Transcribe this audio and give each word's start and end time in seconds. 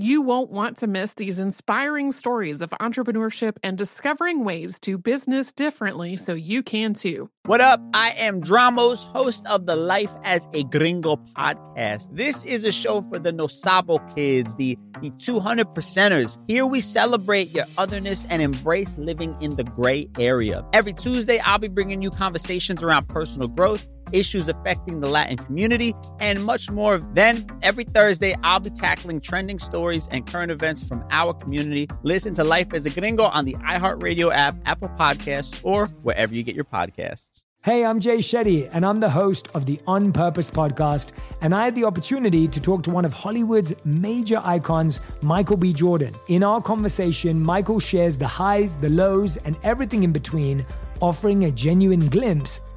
You 0.00 0.22
won't 0.22 0.52
want 0.52 0.76
to 0.78 0.86
miss 0.86 1.12
these 1.14 1.40
inspiring 1.40 2.12
stories 2.12 2.60
of 2.60 2.70
entrepreneurship 2.70 3.56
and 3.64 3.76
discovering 3.76 4.44
ways 4.44 4.78
to 4.82 4.96
business 4.96 5.52
differently 5.52 6.16
so 6.16 6.34
you 6.34 6.62
can 6.62 6.94
too. 6.94 7.28
What 7.46 7.60
up? 7.60 7.80
I 7.92 8.10
am 8.10 8.40
Dramos, 8.40 9.06
host 9.06 9.44
of 9.48 9.66
the 9.66 9.74
Life 9.74 10.12
as 10.22 10.46
a 10.52 10.62
Gringo 10.62 11.16
podcast. 11.36 12.14
This 12.14 12.44
is 12.44 12.62
a 12.62 12.70
show 12.70 13.02
for 13.08 13.18
the 13.18 13.32
No 13.32 13.48
Sabo 13.48 13.98
kids, 14.14 14.54
the, 14.54 14.78
the 15.00 15.10
200 15.18 15.66
percenters. 15.74 16.38
Here 16.46 16.64
we 16.64 16.80
celebrate 16.80 17.50
your 17.50 17.64
otherness 17.76 18.24
and 18.26 18.40
embrace 18.40 18.96
living 18.98 19.36
in 19.40 19.56
the 19.56 19.64
gray 19.64 20.08
area. 20.16 20.64
Every 20.72 20.92
Tuesday, 20.92 21.40
I'll 21.40 21.58
be 21.58 21.66
bringing 21.66 22.02
you 22.02 22.10
conversations 22.10 22.84
around 22.84 23.08
personal 23.08 23.48
growth 23.48 23.84
issues 24.12 24.48
affecting 24.48 25.00
the 25.00 25.08
Latin 25.08 25.36
community, 25.36 25.94
and 26.20 26.44
much 26.44 26.70
more. 26.70 26.98
Then, 27.14 27.46
every 27.62 27.84
Thursday, 27.84 28.34
I'll 28.42 28.60
be 28.60 28.70
tackling 28.70 29.20
trending 29.20 29.58
stories 29.58 30.08
and 30.10 30.26
current 30.26 30.50
events 30.50 30.82
from 30.82 31.04
our 31.10 31.32
community. 31.34 31.88
Listen 32.02 32.34
to 32.34 32.44
Life 32.44 32.72
as 32.72 32.86
a 32.86 32.90
Gringo 32.90 33.24
on 33.24 33.44
the 33.44 33.54
iHeartRadio 33.54 34.32
app, 34.32 34.56
Apple 34.66 34.88
Podcasts, 34.90 35.60
or 35.62 35.86
wherever 36.02 36.34
you 36.34 36.42
get 36.42 36.54
your 36.54 36.64
podcasts. 36.64 37.44
Hey, 37.64 37.84
I'm 37.84 37.98
Jay 37.98 38.18
Shetty, 38.18 38.70
and 38.72 38.86
I'm 38.86 39.00
the 39.00 39.10
host 39.10 39.48
of 39.52 39.66
the 39.66 39.80
On 39.86 40.12
Purpose 40.12 40.48
podcast. 40.48 41.10
And 41.40 41.52
I 41.52 41.64
had 41.64 41.74
the 41.74 41.84
opportunity 41.84 42.46
to 42.46 42.60
talk 42.60 42.84
to 42.84 42.90
one 42.90 43.04
of 43.04 43.12
Hollywood's 43.12 43.74
major 43.84 44.40
icons, 44.44 45.00
Michael 45.22 45.56
B. 45.56 45.72
Jordan. 45.72 46.14
In 46.28 46.44
our 46.44 46.62
conversation, 46.62 47.40
Michael 47.40 47.80
shares 47.80 48.16
the 48.16 48.28
highs, 48.28 48.76
the 48.76 48.88
lows, 48.88 49.38
and 49.38 49.56
everything 49.64 50.04
in 50.04 50.12
between, 50.12 50.64
offering 51.00 51.44
a 51.44 51.50
genuine 51.50 52.08
glimpse 52.08 52.60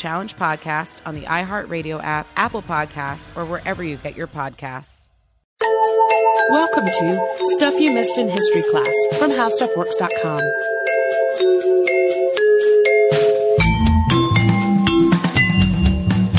Challenge 0.00 0.34
podcast 0.34 0.96
on 1.04 1.14
the 1.14 1.26
iHeartRadio 1.26 2.02
app, 2.02 2.26
Apple 2.34 2.62
Podcasts, 2.62 3.36
or 3.36 3.44
wherever 3.44 3.84
you 3.84 3.98
get 3.98 4.16
your 4.16 4.28
podcasts. 4.28 5.08
Welcome 6.48 6.86
to 6.86 7.36
Stuff 7.58 7.78
You 7.78 7.92
Missed 7.92 8.16
in 8.16 8.30
History 8.30 8.62
Class 8.70 8.94
from 9.18 9.30
HowStuffWorks.com. 9.30 10.40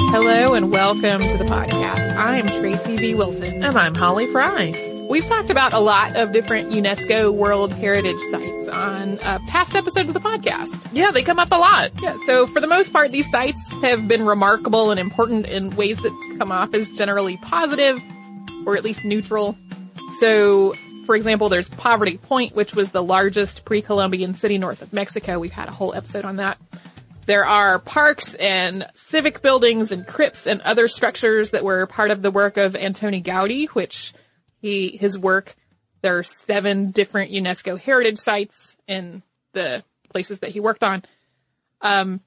Hello 0.09 0.55
and 0.55 0.71
welcome 0.71 1.21
to 1.21 1.37
the 1.37 1.45
podcast. 1.45 2.17
I'm 2.17 2.47
Tracy 2.47 2.97
V. 2.97 3.13
Wilson. 3.13 3.63
And 3.63 3.77
I'm 3.77 3.93
Holly 3.93 4.25
Fry. 4.25 4.90
We've 5.09 5.25
talked 5.25 5.49
about 5.49 5.73
a 5.73 5.79
lot 5.79 6.15
of 6.15 6.31
different 6.31 6.71
UNESCO 6.71 7.33
World 7.33 7.73
Heritage 7.73 8.19
sites 8.31 8.69
on 8.69 9.19
uh, 9.19 9.39
past 9.47 9.75
episodes 9.75 10.07
of 10.07 10.13
the 10.13 10.21
podcast. 10.21 10.87
Yeah, 10.93 11.11
they 11.11 11.21
come 11.23 11.37
up 11.37 11.51
a 11.51 11.55
lot. 11.55 11.91
Yeah, 12.01 12.15
so 12.25 12.47
for 12.47 12.61
the 12.61 12.67
most 12.67 12.93
part, 12.93 13.11
these 13.11 13.29
sites 13.29 13.61
have 13.81 14.07
been 14.07 14.25
remarkable 14.25 14.89
and 14.89 14.99
important 14.99 15.47
in 15.47 15.69
ways 15.71 15.97
that 15.97 16.35
come 16.39 16.51
off 16.51 16.73
as 16.73 16.87
generally 16.89 17.35
positive 17.37 18.01
or 18.65 18.77
at 18.77 18.85
least 18.85 19.03
neutral. 19.03 19.57
So, 20.19 20.73
for 21.05 21.15
example, 21.15 21.49
there's 21.49 21.67
Poverty 21.67 22.17
Point, 22.17 22.55
which 22.55 22.73
was 22.73 22.91
the 22.91 23.03
largest 23.03 23.65
pre-Columbian 23.65 24.35
city 24.35 24.57
north 24.57 24.81
of 24.81 24.93
Mexico. 24.93 25.39
We've 25.39 25.51
had 25.51 25.67
a 25.67 25.73
whole 25.73 25.93
episode 25.93 26.23
on 26.23 26.37
that. 26.37 26.57
There 27.25 27.45
are 27.45 27.79
parks 27.79 28.33
and 28.33 28.87
civic 28.95 29.41
buildings 29.41 29.91
and 29.91 30.07
crypts 30.07 30.47
and 30.47 30.61
other 30.61 30.87
structures 30.87 31.51
that 31.51 31.63
were 31.63 31.85
part 31.85 32.11
of 32.11 32.21
the 32.21 32.31
work 32.31 32.57
of 32.57 32.73
Antoni 32.73 33.23
Gaudi, 33.23 33.67
which 33.69 34.13
he, 34.61 34.97
his 34.97 35.17
work, 35.17 35.55
there 36.01 36.17
are 36.17 36.23
seven 36.23 36.91
different 36.91 37.31
UNESCO 37.31 37.79
heritage 37.79 38.19
sites 38.19 38.75
in 38.87 39.23
the 39.53 39.83
places 40.09 40.39
that 40.39 40.51
he 40.51 40.59
worked 40.59 40.83
on. 40.83 41.03
Um, 41.81 42.21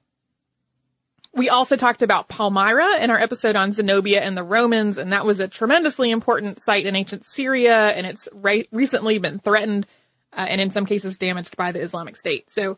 we 1.33 1.49
also 1.49 1.75
talked 1.75 2.01
about 2.01 2.29
Palmyra 2.29 3.01
in 3.01 3.09
our 3.11 3.19
episode 3.19 3.57
on 3.57 3.73
Zenobia 3.73 4.21
and 4.21 4.37
the 4.37 4.43
Romans, 4.43 4.97
and 4.97 5.11
that 5.11 5.25
was 5.25 5.39
a 5.39 5.47
tremendously 5.47 6.11
important 6.11 6.61
site 6.61 6.85
in 6.85 6.95
ancient 6.95 7.25
Syria, 7.25 7.89
and 7.89 8.07
it's 8.07 8.27
re- 8.33 8.67
recently 8.71 9.17
been 9.17 9.39
threatened 9.39 9.85
uh, 10.31 10.45
and 10.47 10.61
in 10.61 10.71
some 10.71 10.85
cases 10.85 11.17
damaged 11.17 11.57
by 11.57 11.71
the 11.71 11.81
Islamic 11.81 12.15
State. 12.15 12.49
So 12.51 12.77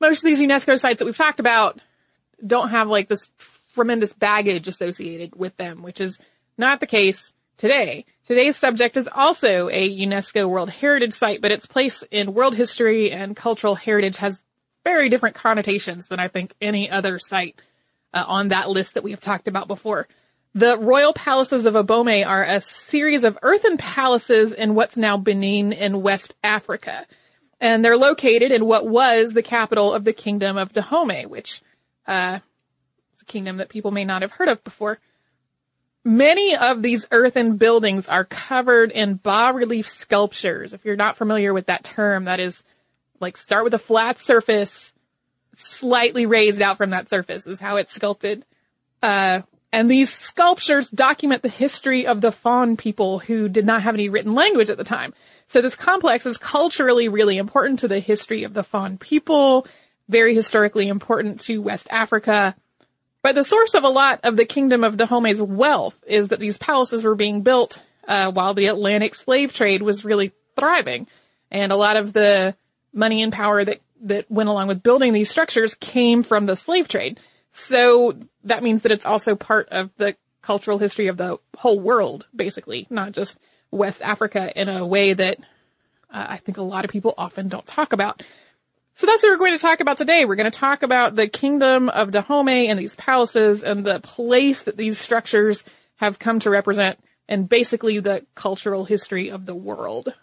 most 0.00 0.18
of 0.18 0.24
these 0.24 0.40
UNESCO 0.40 0.78
sites 0.78 0.98
that 0.98 1.04
we've 1.04 1.16
talked 1.16 1.40
about 1.40 1.80
don't 2.44 2.70
have 2.70 2.88
like 2.88 3.08
this 3.08 3.30
tremendous 3.74 4.12
baggage 4.14 4.66
associated 4.66 5.36
with 5.36 5.56
them, 5.56 5.82
which 5.82 6.00
is 6.00 6.18
not 6.56 6.80
the 6.80 6.86
case 6.86 7.32
today. 7.56 8.04
Today's 8.24 8.56
subject 8.56 8.96
is 8.96 9.08
also 9.12 9.68
a 9.68 9.98
UNESCO 10.06 10.48
World 10.48 10.70
Heritage 10.70 11.12
Site, 11.12 11.40
but 11.40 11.52
its 11.52 11.66
place 11.66 12.04
in 12.10 12.34
world 12.34 12.54
history 12.54 13.10
and 13.10 13.36
cultural 13.36 13.74
heritage 13.74 14.16
has 14.18 14.42
very 14.84 15.08
different 15.08 15.36
connotations 15.36 16.08
than 16.08 16.20
I 16.20 16.28
think 16.28 16.54
any 16.60 16.90
other 16.90 17.18
site 17.18 17.60
uh, 18.14 18.24
on 18.26 18.48
that 18.48 18.70
list 18.70 18.94
that 18.94 19.04
we 19.04 19.12
have 19.12 19.20
talked 19.20 19.48
about 19.48 19.68
before. 19.68 20.08
The 20.54 20.76
royal 20.78 21.12
palaces 21.12 21.66
of 21.66 21.74
Abomey 21.74 22.26
are 22.26 22.44
a 22.44 22.60
series 22.60 23.24
of 23.24 23.38
earthen 23.42 23.78
palaces 23.78 24.52
in 24.52 24.74
what's 24.74 24.96
now 24.96 25.16
Benin 25.16 25.72
in 25.72 26.02
West 26.02 26.34
Africa 26.44 27.06
and 27.62 27.84
they're 27.84 27.96
located 27.96 28.50
in 28.50 28.66
what 28.66 28.88
was 28.88 29.32
the 29.32 29.42
capital 29.42 29.94
of 29.94 30.02
the 30.02 30.12
kingdom 30.12 30.56
of 30.56 30.72
Dahomey, 30.72 31.26
which 31.26 31.62
uh, 32.08 32.40
is 33.14 33.22
a 33.22 33.24
kingdom 33.24 33.58
that 33.58 33.68
people 33.68 33.92
may 33.92 34.04
not 34.04 34.22
have 34.22 34.32
heard 34.32 34.48
of 34.48 34.64
before. 34.64 34.98
Many 36.04 36.56
of 36.56 36.82
these 36.82 37.06
earthen 37.12 37.58
buildings 37.58 38.08
are 38.08 38.24
covered 38.24 38.90
in 38.90 39.14
bas 39.14 39.54
relief 39.54 39.86
sculptures. 39.86 40.72
If 40.72 40.84
you're 40.84 40.96
not 40.96 41.16
familiar 41.16 41.54
with 41.54 41.66
that 41.66 41.84
term, 41.84 42.24
that 42.24 42.40
is 42.40 42.62
like 43.20 43.36
start 43.36 43.64
with 43.64 43.74
a 43.74 43.78
flat 43.78 44.18
surface, 44.18 44.92
slightly 45.56 46.26
raised 46.26 46.60
out 46.60 46.76
from 46.76 46.90
that 46.90 47.08
surface 47.08 47.46
is 47.46 47.60
how 47.60 47.76
it's 47.76 47.94
sculpted. 47.94 48.44
Uh, 49.00 49.42
and 49.72 49.90
these 49.90 50.12
sculptures 50.12 50.90
document 50.90 51.42
the 51.42 51.48
history 51.48 52.06
of 52.06 52.20
the 52.20 52.32
Fon 52.32 52.76
people 52.76 53.18
who 53.20 53.48
did 53.48 53.64
not 53.64 53.82
have 53.82 53.94
any 53.94 54.08
written 54.08 54.32
language 54.32 54.68
at 54.70 54.76
the 54.76 54.84
time. 54.84 55.14
So 55.46 55.62
this 55.62 55.74
complex 55.74 56.26
is 56.26 56.36
culturally 56.36 57.08
really 57.08 57.38
important 57.38 57.78
to 57.80 57.88
the 57.88 58.00
history 58.00 58.44
of 58.44 58.54
the 58.54 58.64
Fon 58.64 58.98
people, 58.98 59.66
very 60.08 60.34
historically 60.34 60.88
important 60.88 61.40
to 61.42 61.62
West 61.62 61.86
Africa. 61.90 62.54
But 63.22 63.36
the 63.36 63.44
source 63.44 63.74
of 63.74 63.84
a 63.84 63.88
lot 63.88 64.20
of 64.24 64.36
the 64.36 64.44
kingdom 64.44 64.82
of 64.82 64.96
Dahomey's 64.96 65.40
wealth 65.40 65.96
is 66.06 66.28
that 66.28 66.40
these 66.40 66.58
palaces 66.58 67.04
were 67.04 67.14
being 67.14 67.42
built 67.42 67.80
uh, 68.06 68.32
while 68.32 68.54
the 68.54 68.66
Atlantic 68.66 69.14
slave 69.14 69.54
trade 69.54 69.80
was 69.80 70.04
really 70.04 70.32
thriving, 70.56 71.06
and 71.50 71.70
a 71.70 71.76
lot 71.76 71.96
of 71.96 72.12
the 72.12 72.56
money 72.92 73.22
and 73.22 73.32
power 73.32 73.64
that 73.64 73.80
that 74.04 74.28
went 74.30 74.48
along 74.48 74.66
with 74.66 74.82
building 74.82 75.12
these 75.12 75.30
structures 75.30 75.74
came 75.74 76.24
from 76.24 76.46
the 76.46 76.56
slave 76.56 76.88
trade. 76.88 77.20
So 77.52 78.18
that 78.44 78.62
means 78.62 78.82
that 78.82 78.92
it's 78.92 79.06
also 79.06 79.36
part 79.36 79.68
of 79.68 79.90
the 79.96 80.16
cultural 80.40 80.78
history 80.78 81.06
of 81.06 81.16
the 81.16 81.38
whole 81.56 81.78
world, 81.78 82.26
basically, 82.34 82.88
not 82.90 83.12
just 83.12 83.38
West 83.70 84.02
Africa 84.02 84.52
in 84.60 84.68
a 84.68 84.84
way 84.84 85.12
that 85.12 85.38
uh, 86.10 86.26
I 86.30 86.36
think 86.38 86.58
a 86.58 86.62
lot 86.62 86.84
of 86.84 86.90
people 86.90 87.14
often 87.16 87.48
don't 87.48 87.66
talk 87.66 87.92
about. 87.92 88.22
So 88.94 89.06
that's 89.06 89.22
what 89.22 89.30
we're 89.30 89.38
going 89.38 89.52
to 89.52 89.58
talk 89.58 89.80
about 89.80 89.98
today. 89.98 90.24
We're 90.24 90.36
going 90.36 90.50
to 90.50 90.58
talk 90.58 90.82
about 90.82 91.14
the 91.14 91.28
kingdom 91.28 91.88
of 91.88 92.10
Dahomey 92.10 92.68
and 92.68 92.78
these 92.78 92.94
palaces 92.94 93.62
and 93.62 93.84
the 93.84 94.00
place 94.00 94.62
that 94.62 94.76
these 94.76 94.98
structures 94.98 95.64
have 95.96 96.18
come 96.18 96.40
to 96.40 96.50
represent 96.50 96.98
and 97.28 97.48
basically 97.48 98.00
the 98.00 98.26
cultural 98.34 98.84
history 98.84 99.30
of 99.30 99.46
the 99.46 99.54
world. 99.54 100.14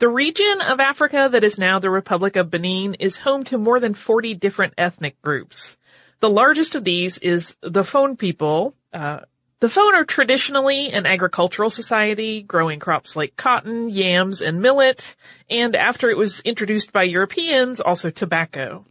The 0.00 0.08
region 0.08 0.60
of 0.62 0.80
Africa 0.80 1.28
that 1.30 1.44
is 1.44 1.58
now 1.58 1.78
the 1.78 1.90
Republic 1.90 2.36
of 2.36 2.50
Benin 2.50 2.94
is 2.94 3.18
home 3.18 3.44
to 3.44 3.58
more 3.58 3.80
than 3.80 3.94
40 3.94 4.34
different 4.34 4.74
ethnic 4.76 5.20
groups. 5.22 5.76
The 6.20 6.30
largest 6.30 6.74
of 6.74 6.84
these 6.84 7.18
is 7.18 7.56
the 7.62 7.84
Fon 7.84 8.16
people. 8.16 8.74
Uh, 8.92 9.20
the 9.60 9.68
Fon 9.68 9.94
are 9.94 10.04
traditionally 10.04 10.90
an 10.90 11.06
agricultural 11.06 11.70
society, 11.70 12.42
growing 12.42 12.80
crops 12.80 13.14
like 13.14 13.36
cotton, 13.36 13.90
yams, 13.90 14.40
and 14.40 14.60
millet, 14.60 15.16
and 15.48 15.76
after 15.76 16.10
it 16.10 16.16
was 16.16 16.40
introduced 16.40 16.92
by 16.92 17.02
Europeans, 17.02 17.80
also 17.80 18.10
tobacco. 18.10 18.84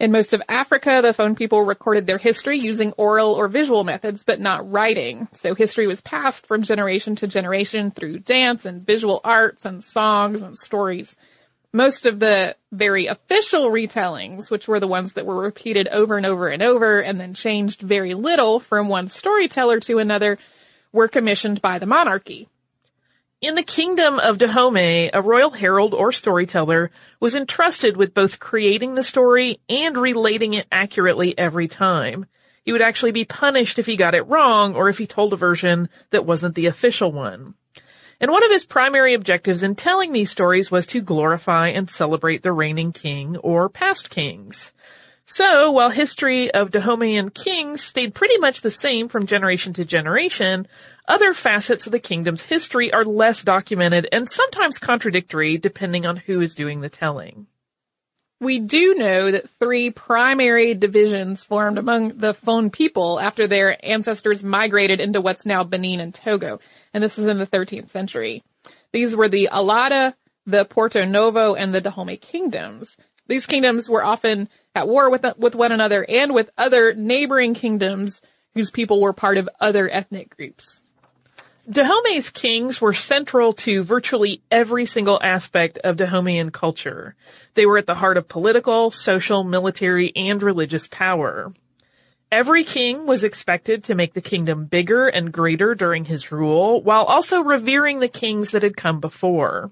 In 0.00 0.10
most 0.10 0.34
of 0.34 0.42
Africa, 0.48 1.00
the 1.02 1.12
Fon 1.12 1.36
people 1.36 1.64
recorded 1.64 2.06
their 2.06 2.18
history 2.18 2.58
using 2.58 2.92
oral 2.92 3.32
or 3.32 3.46
visual 3.46 3.84
methods, 3.84 4.24
but 4.24 4.40
not 4.40 4.68
writing. 4.70 5.28
So 5.34 5.54
history 5.54 5.86
was 5.86 6.00
passed 6.00 6.48
from 6.48 6.62
generation 6.62 7.14
to 7.16 7.28
generation 7.28 7.92
through 7.92 8.18
dance 8.18 8.64
and 8.64 8.82
visual 8.82 9.20
arts 9.22 9.64
and 9.64 9.84
songs 9.84 10.42
and 10.42 10.58
stories. 10.58 11.16
Most 11.74 12.06
of 12.06 12.20
the 12.20 12.54
very 12.70 13.06
official 13.06 13.68
retellings, 13.68 14.48
which 14.48 14.68
were 14.68 14.78
the 14.78 14.86
ones 14.86 15.14
that 15.14 15.26
were 15.26 15.42
repeated 15.42 15.88
over 15.88 16.16
and 16.16 16.24
over 16.24 16.46
and 16.46 16.62
over 16.62 17.00
and 17.00 17.20
then 17.20 17.34
changed 17.34 17.80
very 17.80 18.14
little 18.14 18.60
from 18.60 18.88
one 18.88 19.08
storyteller 19.08 19.80
to 19.80 19.98
another, 19.98 20.38
were 20.92 21.08
commissioned 21.08 21.60
by 21.60 21.80
the 21.80 21.86
monarchy. 21.86 22.48
In 23.40 23.56
the 23.56 23.64
kingdom 23.64 24.20
of 24.20 24.38
Dahomey, 24.38 25.10
a 25.12 25.20
royal 25.20 25.50
herald 25.50 25.94
or 25.94 26.12
storyteller 26.12 26.92
was 27.18 27.34
entrusted 27.34 27.96
with 27.96 28.14
both 28.14 28.38
creating 28.38 28.94
the 28.94 29.02
story 29.02 29.58
and 29.68 29.96
relating 29.96 30.54
it 30.54 30.68
accurately 30.70 31.36
every 31.36 31.66
time. 31.66 32.26
He 32.64 32.70
would 32.70 32.82
actually 32.82 33.10
be 33.10 33.24
punished 33.24 33.80
if 33.80 33.86
he 33.86 33.96
got 33.96 34.14
it 34.14 34.28
wrong 34.28 34.76
or 34.76 34.88
if 34.88 34.98
he 34.98 35.08
told 35.08 35.32
a 35.32 35.36
version 35.36 35.88
that 36.10 36.24
wasn't 36.24 36.54
the 36.54 36.66
official 36.66 37.10
one. 37.10 37.54
And 38.24 38.32
one 38.32 38.42
of 38.42 38.50
his 38.50 38.64
primary 38.64 39.12
objectives 39.12 39.62
in 39.62 39.74
telling 39.74 40.12
these 40.12 40.30
stories 40.30 40.70
was 40.70 40.86
to 40.86 41.02
glorify 41.02 41.68
and 41.68 41.90
celebrate 41.90 42.42
the 42.42 42.52
reigning 42.52 42.90
king 42.90 43.36
or 43.36 43.68
past 43.68 44.08
kings. 44.08 44.72
So, 45.26 45.70
while 45.70 45.90
history 45.90 46.50
of 46.50 46.70
Dahomeyan 46.70 47.34
kings 47.34 47.82
stayed 47.82 48.14
pretty 48.14 48.38
much 48.38 48.62
the 48.62 48.70
same 48.70 49.10
from 49.10 49.26
generation 49.26 49.74
to 49.74 49.84
generation, 49.84 50.66
other 51.06 51.34
facets 51.34 51.84
of 51.84 51.92
the 51.92 51.98
kingdom's 51.98 52.40
history 52.40 52.90
are 52.94 53.04
less 53.04 53.42
documented 53.42 54.08
and 54.10 54.30
sometimes 54.30 54.78
contradictory 54.78 55.58
depending 55.58 56.06
on 56.06 56.16
who 56.16 56.40
is 56.40 56.54
doing 56.54 56.80
the 56.80 56.88
telling. 56.88 57.46
We 58.40 58.58
do 58.58 58.94
know 58.94 59.32
that 59.32 59.50
three 59.58 59.90
primary 59.90 60.72
divisions 60.72 61.44
formed 61.44 61.76
among 61.76 62.16
the 62.16 62.32
Fon 62.32 62.70
people 62.70 63.20
after 63.20 63.46
their 63.46 63.76
ancestors 63.84 64.42
migrated 64.42 64.98
into 64.98 65.20
what's 65.20 65.44
now 65.44 65.62
Benin 65.62 66.00
and 66.00 66.14
Togo, 66.14 66.60
and 66.94 67.02
this 67.02 67.18
was 67.18 67.26
in 67.26 67.38
the 67.38 67.46
13th 67.46 67.90
century. 67.90 68.42
These 68.92 69.14
were 69.14 69.28
the 69.28 69.48
Alada, 69.52 70.14
the 70.46 70.64
Porto 70.64 71.04
Novo, 71.04 71.54
and 71.54 71.74
the 71.74 71.80
Dahomey 71.80 72.16
kingdoms. 72.16 72.96
These 73.26 73.46
kingdoms 73.46 73.88
were 73.90 74.04
often 74.04 74.48
at 74.74 74.88
war 74.88 75.10
with, 75.10 75.26
with 75.36 75.54
one 75.54 75.72
another 75.72 76.04
and 76.08 76.32
with 76.32 76.50
other 76.56 76.94
neighboring 76.94 77.54
kingdoms 77.54 78.22
whose 78.54 78.70
people 78.70 79.00
were 79.00 79.12
part 79.12 79.36
of 79.36 79.48
other 79.60 79.90
ethnic 79.90 80.36
groups. 80.36 80.80
Dahomey's 81.68 82.28
kings 82.28 82.80
were 82.80 82.92
central 82.92 83.54
to 83.54 83.82
virtually 83.82 84.42
every 84.50 84.84
single 84.84 85.18
aspect 85.22 85.78
of 85.78 85.96
Dahomeyan 85.96 86.52
culture. 86.52 87.16
They 87.54 87.64
were 87.64 87.78
at 87.78 87.86
the 87.86 87.94
heart 87.94 88.18
of 88.18 88.28
political, 88.28 88.90
social, 88.90 89.44
military, 89.44 90.12
and 90.14 90.42
religious 90.42 90.86
power. 90.86 91.54
Every 92.34 92.64
king 92.64 93.06
was 93.06 93.22
expected 93.22 93.84
to 93.84 93.94
make 93.94 94.14
the 94.14 94.20
kingdom 94.20 94.64
bigger 94.64 95.06
and 95.06 95.30
greater 95.30 95.76
during 95.76 96.06
his 96.06 96.32
rule, 96.32 96.82
while 96.82 97.04
also 97.04 97.40
revering 97.44 98.00
the 98.00 98.08
kings 98.08 98.50
that 98.50 98.64
had 98.64 98.76
come 98.76 98.98
before. 98.98 99.70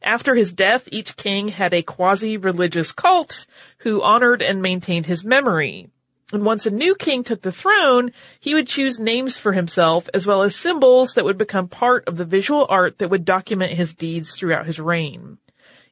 After 0.00 0.36
his 0.36 0.52
death, 0.52 0.88
each 0.92 1.16
king 1.16 1.48
had 1.48 1.74
a 1.74 1.82
quasi-religious 1.82 2.92
cult 2.92 3.44
who 3.78 4.04
honored 4.04 4.40
and 4.40 4.62
maintained 4.62 5.06
his 5.06 5.24
memory. 5.24 5.88
And 6.32 6.46
once 6.46 6.64
a 6.64 6.70
new 6.70 6.94
king 6.94 7.24
took 7.24 7.42
the 7.42 7.50
throne, 7.50 8.12
he 8.38 8.54
would 8.54 8.68
choose 8.68 9.00
names 9.00 9.36
for 9.36 9.52
himself 9.52 10.08
as 10.14 10.28
well 10.28 10.42
as 10.42 10.54
symbols 10.54 11.14
that 11.14 11.24
would 11.24 11.38
become 11.38 11.66
part 11.66 12.06
of 12.06 12.18
the 12.18 12.24
visual 12.24 12.66
art 12.68 12.98
that 12.98 13.10
would 13.10 13.24
document 13.24 13.72
his 13.72 13.96
deeds 13.96 14.36
throughout 14.36 14.66
his 14.66 14.78
reign. 14.78 15.38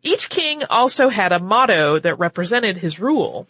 Each 0.05 0.29
king 0.29 0.63
also 0.71 1.09
had 1.09 1.33
a 1.33 1.41
motto 1.41 1.99
that 1.99 2.21
represented 2.21 2.79
his 2.79 3.01
rule. 3.01 3.49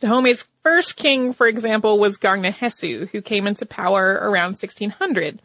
Dahomey's 0.00 0.48
first 0.62 0.96
king, 0.96 1.32
for 1.32 1.46
example, 1.46 1.98
was 1.98 2.18
Garnahesu, 2.18 3.08
who 3.10 3.20
came 3.20 3.46
into 3.46 3.66
power 3.66 4.18
around 4.22 4.50
1600. 4.50 5.40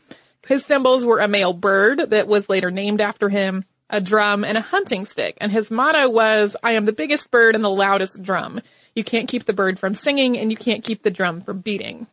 His 0.47 0.65
symbols 0.65 1.05
were 1.05 1.19
a 1.19 1.27
male 1.27 1.53
bird 1.53 2.09
that 2.11 2.27
was 2.27 2.49
later 2.49 2.69
named 2.69 3.01
after 3.01 3.29
him, 3.29 3.65
a 3.89 4.01
drum, 4.01 4.43
and 4.43 4.57
a 4.57 4.61
hunting 4.61 5.05
stick. 5.05 5.37
And 5.39 5.51
his 5.51 5.71
motto 5.71 6.09
was, 6.09 6.55
I 6.61 6.73
am 6.73 6.85
the 6.85 6.91
biggest 6.91 7.31
bird 7.31 7.55
and 7.55 7.63
the 7.63 7.69
loudest 7.69 8.21
drum. 8.21 8.61
You 8.95 9.03
can't 9.03 9.29
keep 9.29 9.45
the 9.45 9.53
bird 9.53 9.79
from 9.79 9.95
singing 9.95 10.37
and 10.37 10.51
you 10.51 10.57
can't 10.57 10.83
keep 10.83 11.01
the 11.01 11.11
drum 11.11 11.41
from 11.41 11.59
beating. 11.59 12.07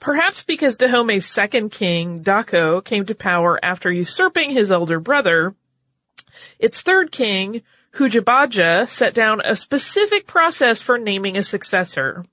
Perhaps 0.00 0.42
because 0.42 0.76
Dahomey's 0.76 1.26
second 1.26 1.70
king, 1.70 2.24
Dako, 2.24 2.84
came 2.84 3.06
to 3.06 3.14
power 3.14 3.58
after 3.64 3.90
usurping 3.90 4.50
his 4.50 4.72
elder 4.72 4.98
brother, 4.98 5.54
its 6.58 6.82
third 6.82 7.12
king, 7.12 7.62
Hujabaja, 7.94 8.88
set 8.88 9.12
down 9.12 9.42
a 9.44 9.54
specific 9.54 10.26
process 10.26 10.80
for 10.80 10.98
naming 10.98 11.36
a 11.36 11.42
successor. 11.42 12.24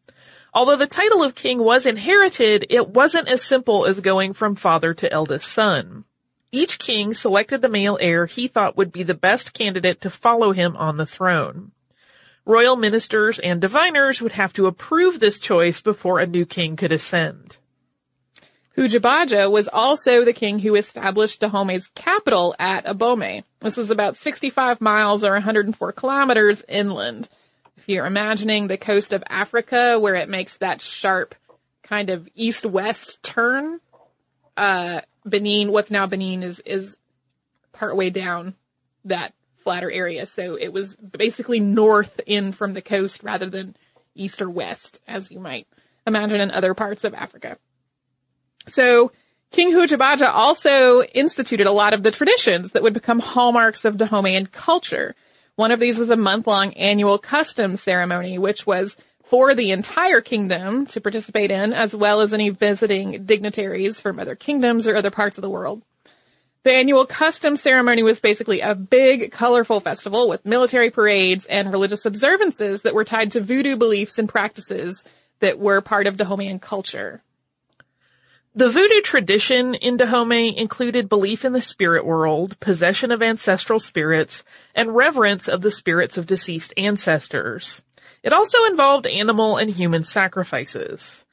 Although 0.53 0.77
the 0.77 0.87
title 0.87 1.21
of 1.21 1.35
king 1.35 1.61
was 1.61 1.85
inherited, 1.85 2.65
it 2.69 2.89
wasn't 2.89 3.29
as 3.29 3.43
simple 3.43 3.85
as 3.85 3.99
going 3.99 4.33
from 4.33 4.55
father 4.55 4.93
to 4.95 5.11
eldest 5.11 5.47
son. 5.47 6.05
Each 6.51 6.79
king 6.79 7.13
selected 7.13 7.61
the 7.61 7.69
male 7.69 7.97
heir 8.01 8.25
he 8.25 8.47
thought 8.47 8.77
would 8.77 8.91
be 8.91 9.03
the 9.03 9.13
best 9.13 9.53
candidate 9.53 10.01
to 10.01 10.09
follow 10.09 10.53
him 10.53 10.75
on 10.75 10.97
the 10.97 11.05
throne. 11.05 11.71
Royal 12.45 12.75
ministers 12.75 13.37
and 13.37 13.61
diviners 13.61 14.23
would 14.23 14.31
have 14.31 14.53
to 14.53 14.65
approve 14.65 15.19
this 15.19 15.37
choice 15.37 15.81
before 15.81 16.19
a 16.19 16.25
new 16.25 16.47
king 16.47 16.75
could 16.77 16.91
ascend. 16.91 17.58
Hujabaja 18.79 19.51
was 19.51 19.67
also 19.67 20.23
the 20.23 20.31
king 20.31 20.57
who 20.57 20.75
established 20.75 21.41
Dahomey's 21.41 21.87
capital 21.95 22.55
at 22.57 22.85
Abomey. 22.85 23.43
This 23.59 23.77
is 23.77 23.91
about 23.91 24.15
65 24.15 24.79
miles 24.79 25.25
or 25.25 25.33
104 25.33 25.91
kilometers 25.91 26.63
inland. 26.65 27.27
If 27.75 27.89
you're 27.89 28.05
imagining 28.05 28.67
the 28.67 28.77
coast 28.77 29.11
of 29.11 29.21
Africa 29.27 29.99
where 29.99 30.15
it 30.15 30.29
makes 30.29 30.55
that 30.57 30.79
sharp 30.79 31.35
kind 31.83 32.09
of 32.09 32.29
east-west 32.35 33.21
turn, 33.21 33.81
uh, 34.55 35.01
Benin, 35.25 35.73
what's 35.73 35.91
now 35.91 36.07
Benin 36.07 36.41
is, 36.41 36.61
is 36.61 36.95
partway 37.73 38.09
down 38.09 38.55
that 39.03 39.33
flatter 39.57 39.91
area. 39.91 40.25
So 40.25 40.55
it 40.55 40.71
was 40.71 40.95
basically 40.95 41.59
north 41.59 42.21
in 42.25 42.53
from 42.53 42.75
the 42.75 42.81
coast 42.81 43.23
rather 43.23 43.49
than 43.49 43.75
east 44.15 44.41
or 44.41 44.49
west, 44.49 45.01
as 45.05 45.31
you 45.31 45.41
might 45.41 45.67
imagine 46.07 46.39
in 46.39 46.49
other 46.49 46.73
parts 46.73 47.03
of 47.03 47.13
Africa. 47.13 47.57
So 48.69 49.11
King 49.51 49.71
Hujabaja 49.71 50.31
also 50.31 51.01
instituted 51.01 51.65
a 51.65 51.71
lot 51.71 51.93
of 51.93 52.03
the 52.03 52.11
traditions 52.11 52.71
that 52.71 52.83
would 52.83 52.93
become 52.93 53.19
hallmarks 53.19 53.83
of 53.83 53.97
Dahomean 53.97 54.51
culture. 54.51 55.15
One 55.55 55.71
of 55.71 55.79
these 55.79 55.97
was 55.97 56.09
a 56.09 56.15
month-long 56.15 56.73
annual 56.73 57.17
customs 57.17 57.81
ceremony, 57.81 58.37
which 58.37 58.65
was 58.65 58.95
for 59.23 59.53
the 59.53 59.71
entire 59.71 60.21
kingdom 60.21 60.85
to 60.87 61.01
participate 61.01 61.51
in, 61.51 61.73
as 61.73 61.95
well 61.95 62.21
as 62.21 62.33
any 62.33 62.49
visiting 62.49 63.25
dignitaries 63.25 63.99
from 63.99 64.19
other 64.19 64.35
kingdoms 64.35 64.87
or 64.87 64.95
other 64.95 65.11
parts 65.11 65.37
of 65.37 65.41
the 65.41 65.49
world. 65.49 65.83
The 66.63 66.73
annual 66.73 67.05
custom 67.05 67.55
ceremony 67.55 68.03
was 68.03 68.19
basically 68.19 68.61
a 68.61 68.75
big, 68.75 69.31
colorful 69.31 69.79
festival 69.79 70.27
with 70.29 70.45
military 70.45 70.91
parades 70.91 71.45
and 71.45 71.71
religious 71.71 72.05
observances 72.05 72.81
that 72.81 72.93
were 72.93 73.05
tied 73.05 73.31
to 73.31 73.41
voodoo 73.41 73.77
beliefs 73.77 74.19
and 74.19 74.27
practices 74.27 75.03
that 75.39 75.57
were 75.57 75.81
part 75.81 76.05
of 76.05 76.17
Dahomean 76.17 76.61
culture. 76.61 77.23
The 78.55 78.69
voodoo 78.69 79.01
tradition 79.01 79.75
in 79.75 79.97
Dahomey 79.97 80.57
included 80.57 81.07
belief 81.07 81.45
in 81.45 81.53
the 81.53 81.61
spirit 81.61 82.03
world, 82.03 82.59
possession 82.59 83.11
of 83.11 83.21
ancestral 83.21 83.79
spirits, 83.79 84.43
and 84.73 84.95
reverence 84.95 85.47
of 85.47 85.61
the 85.61 85.69
spirits 85.69 86.17
of 86.17 86.25
deceased 86.25 86.73
ancestors. 86.75 87.81
It 88.23 88.33
also 88.33 88.65
involved 88.65 89.05
animal 89.05 89.57
and 89.57 89.69
human 89.69 90.03
sacrifices. 90.03 91.25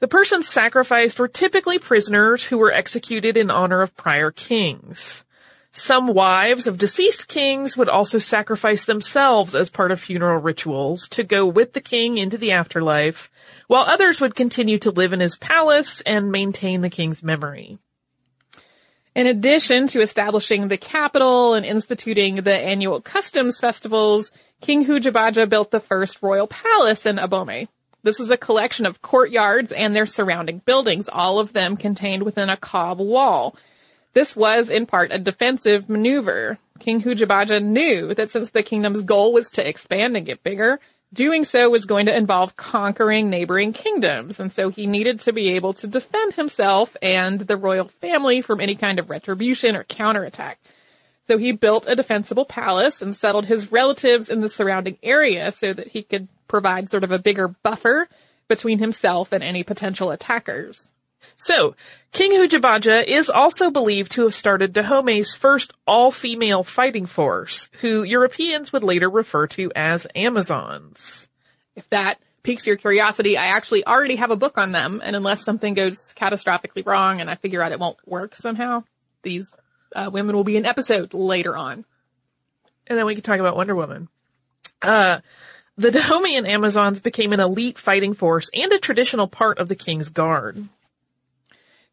The 0.00 0.08
persons 0.08 0.48
sacrificed 0.48 1.18
were 1.18 1.28
typically 1.28 1.78
prisoners 1.78 2.44
who 2.44 2.56
were 2.56 2.72
executed 2.72 3.36
in 3.36 3.50
honor 3.50 3.82
of 3.82 3.96
prior 3.96 4.30
kings. 4.30 5.24
Some 5.76 6.06
wives 6.06 6.68
of 6.68 6.78
deceased 6.78 7.26
kings 7.26 7.76
would 7.76 7.88
also 7.88 8.18
sacrifice 8.18 8.84
themselves 8.84 9.56
as 9.56 9.70
part 9.70 9.90
of 9.90 10.00
funeral 10.00 10.40
rituals 10.40 11.08
to 11.08 11.24
go 11.24 11.44
with 11.44 11.72
the 11.72 11.80
king 11.80 12.16
into 12.16 12.38
the 12.38 12.52
afterlife, 12.52 13.28
while 13.66 13.82
others 13.82 14.20
would 14.20 14.36
continue 14.36 14.78
to 14.78 14.92
live 14.92 15.12
in 15.12 15.18
his 15.18 15.36
palace 15.36 16.00
and 16.02 16.30
maintain 16.30 16.80
the 16.80 16.90
king's 16.90 17.24
memory. 17.24 17.78
In 19.16 19.26
addition 19.26 19.88
to 19.88 20.00
establishing 20.00 20.68
the 20.68 20.78
capital 20.78 21.54
and 21.54 21.66
instituting 21.66 22.36
the 22.36 22.54
annual 22.54 23.00
customs 23.00 23.58
festivals, 23.58 24.30
King 24.60 24.86
Hujabaja 24.86 25.48
built 25.48 25.72
the 25.72 25.80
first 25.80 26.22
royal 26.22 26.46
palace 26.46 27.04
in 27.04 27.16
Abomey. 27.16 27.66
This 28.04 28.20
was 28.20 28.30
a 28.30 28.36
collection 28.36 28.86
of 28.86 29.02
courtyards 29.02 29.72
and 29.72 29.94
their 29.94 30.06
surrounding 30.06 30.58
buildings, 30.58 31.08
all 31.08 31.40
of 31.40 31.52
them 31.52 31.76
contained 31.76 32.22
within 32.22 32.48
a 32.48 32.56
cob 32.56 33.00
wall. 33.00 33.56
This 34.14 34.34
was 34.34 34.70
in 34.70 34.86
part 34.86 35.12
a 35.12 35.18
defensive 35.18 35.88
maneuver. 35.88 36.58
King 36.78 37.02
Hujabaja 37.02 37.62
knew 37.62 38.14
that 38.14 38.30
since 38.30 38.50
the 38.50 38.62
kingdom's 38.62 39.02
goal 39.02 39.32
was 39.32 39.50
to 39.52 39.68
expand 39.68 40.16
and 40.16 40.26
get 40.26 40.42
bigger, 40.42 40.80
Doing 41.14 41.44
so 41.44 41.70
was 41.70 41.84
going 41.84 42.06
to 42.06 42.16
involve 42.16 42.56
conquering 42.56 43.30
neighboring 43.30 43.72
kingdoms, 43.72 44.40
and 44.40 44.50
so 44.50 44.68
he 44.68 44.88
needed 44.88 45.20
to 45.20 45.32
be 45.32 45.50
able 45.50 45.72
to 45.74 45.86
defend 45.86 46.34
himself 46.34 46.96
and 47.00 47.38
the 47.38 47.56
royal 47.56 47.86
family 47.86 48.40
from 48.40 48.60
any 48.60 48.74
kind 48.74 48.98
of 48.98 49.10
retribution 49.10 49.76
or 49.76 49.84
counterattack. 49.84 50.58
So 51.28 51.38
he 51.38 51.52
built 51.52 51.84
a 51.86 51.94
defensible 51.94 52.44
palace 52.44 53.00
and 53.00 53.14
settled 53.14 53.46
his 53.46 53.70
relatives 53.70 54.28
in 54.28 54.40
the 54.40 54.48
surrounding 54.48 54.98
area 55.04 55.52
so 55.52 55.72
that 55.72 55.86
he 55.86 56.02
could 56.02 56.26
provide 56.48 56.90
sort 56.90 57.04
of 57.04 57.12
a 57.12 57.20
bigger 57.20 57.46
buffer 57.46 58.08
between 58.48 58.80
himself 58.80 59.32
and 59.32 59.44
any 59.44 59.62
potential 59.62 60.10
attackers. 60.10 60.90
So, 61.36 61.74
King 62.12 62.32
Hujabaja 62.32 63.04
is 63.06 63.28
also 63.28 63.70
believed 63.70 64.12
to 64.12 64.22
have 64.22 64.34
started 64.34 64.72
Dahomey's 64.72 65.34
first 65.34 65.72
all-female 65.86 66.62
fighting 66.62 67.06
force, 67.06 67.68
who 67.80 68.04
Europeans 68.04 68.72
would 68.72 68.84
later 68.84 69.10
refer 69.10 69.48
to 69.48 69.72
as 69.74 70.06
Amazons. 70.14 71.28
If 71.74 71.90
that 71.90 72.20
piques 72.44 72.66
your 72.66 72.76
curiosity, 72.76 73.36
I 73.36 73.46
actually 73.46 73.84
already 73.84 74.16
have 74.16 74.30
a 74.30 74.36
book 74.36 74.58
on 74.58 74.70
them, 74.70 75.00
and 75.02 75.16
unless 75.16 75.44
something 75.44 75.74
goes 75.74 76.14
catastrophically 76.14 76.86
wrong 76.86 77.20
and 77.20 77.28
I 77.28 77.34
figure 77.34 77.62
out 77.62 77.72
it 77.72 77.80
won't 77.80 77.98
work 78.06 78.36
somehow, 78.36 78.84
these 79.22 79.52
uh, 79.96 80.10
women 80.12 80.36
will 80.36 80.44
be 80.44 80.56
an 80.56 80.66
episode 80.66 81.14
later 81.14 81.56
on. 81.56 81.84
And 82.86 82.98
then 82.98 83.06
we 83.06 83.14
can 83.14 83.22
talk 83.22 83.40
about 83.40 83.56
Wonder 83.56 83.74
Woman. 83.74 84.08
Uh, 84.82 85.20
the 85.76 85.90
Dahomean 85.90 86.48
Amazons 86.48 87.00
became 87.00 87.32
an 87.32 87.40
elite 87.40 87.78
fighting 87.78 88.14
force 88.14 88.50
and 88.54 88.70
a 88.72 88.78
traditional 88.78 89.26
part 89.26 89.58
of 89.58 89.68
the 89.68 89.74
king's 89.74 90.10
guard. 90.10 90.62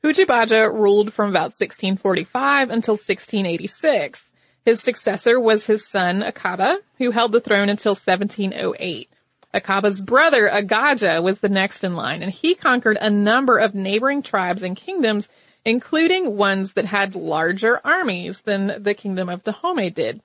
Hujabaja 0.03 0.73
ruled 0.73 1.13
from 1.13 1.29
about 1.29 1.53
1645 1.53 2.69
until 2.69 2.93
1686. 2.93 4.25
His 4.65 4.81
successor 4.81 5.39
was 5.39 5.65
his 5.65 5.87
son 5.87 6.23
Akaba, 6.23 6.79
who 6.97 7.11
held 7.11 7.31
the 7.31 7.41
throne 7.41 7.69
until 7.69 7.93
1708. 7.93 9.09
Akaba's 9.53 10.01
brother 10.01 10.49
Agaja 10.49 11.21
was 11.21 11.39
the 11.39 11.49
next 11.49 11.83
in 11.83 11.95
line, 11.95 12.23
and 12.23 12.31
he 12.31 12.55
conquered 12.55 12.97
a 12.99 13.09
number 13.09 13.57
of 13.57 13.75
neighboring 13.75 14.23
tribes 14.23 14.63
and 14.63 14.77
kingdoms, 14.77 15.29
including 15.65 16.37
ones 16.37 16.73
that 16.73 16.85
had 16.85 17.15
larger 17.15 17.79
armies 17.83 18.39
than 18.41 18.81
the 18.81 18.93
kingdom 18.93 19.29
of 19.29 19.43
Dahomey 19.43 19.89
did. 19.89 20.21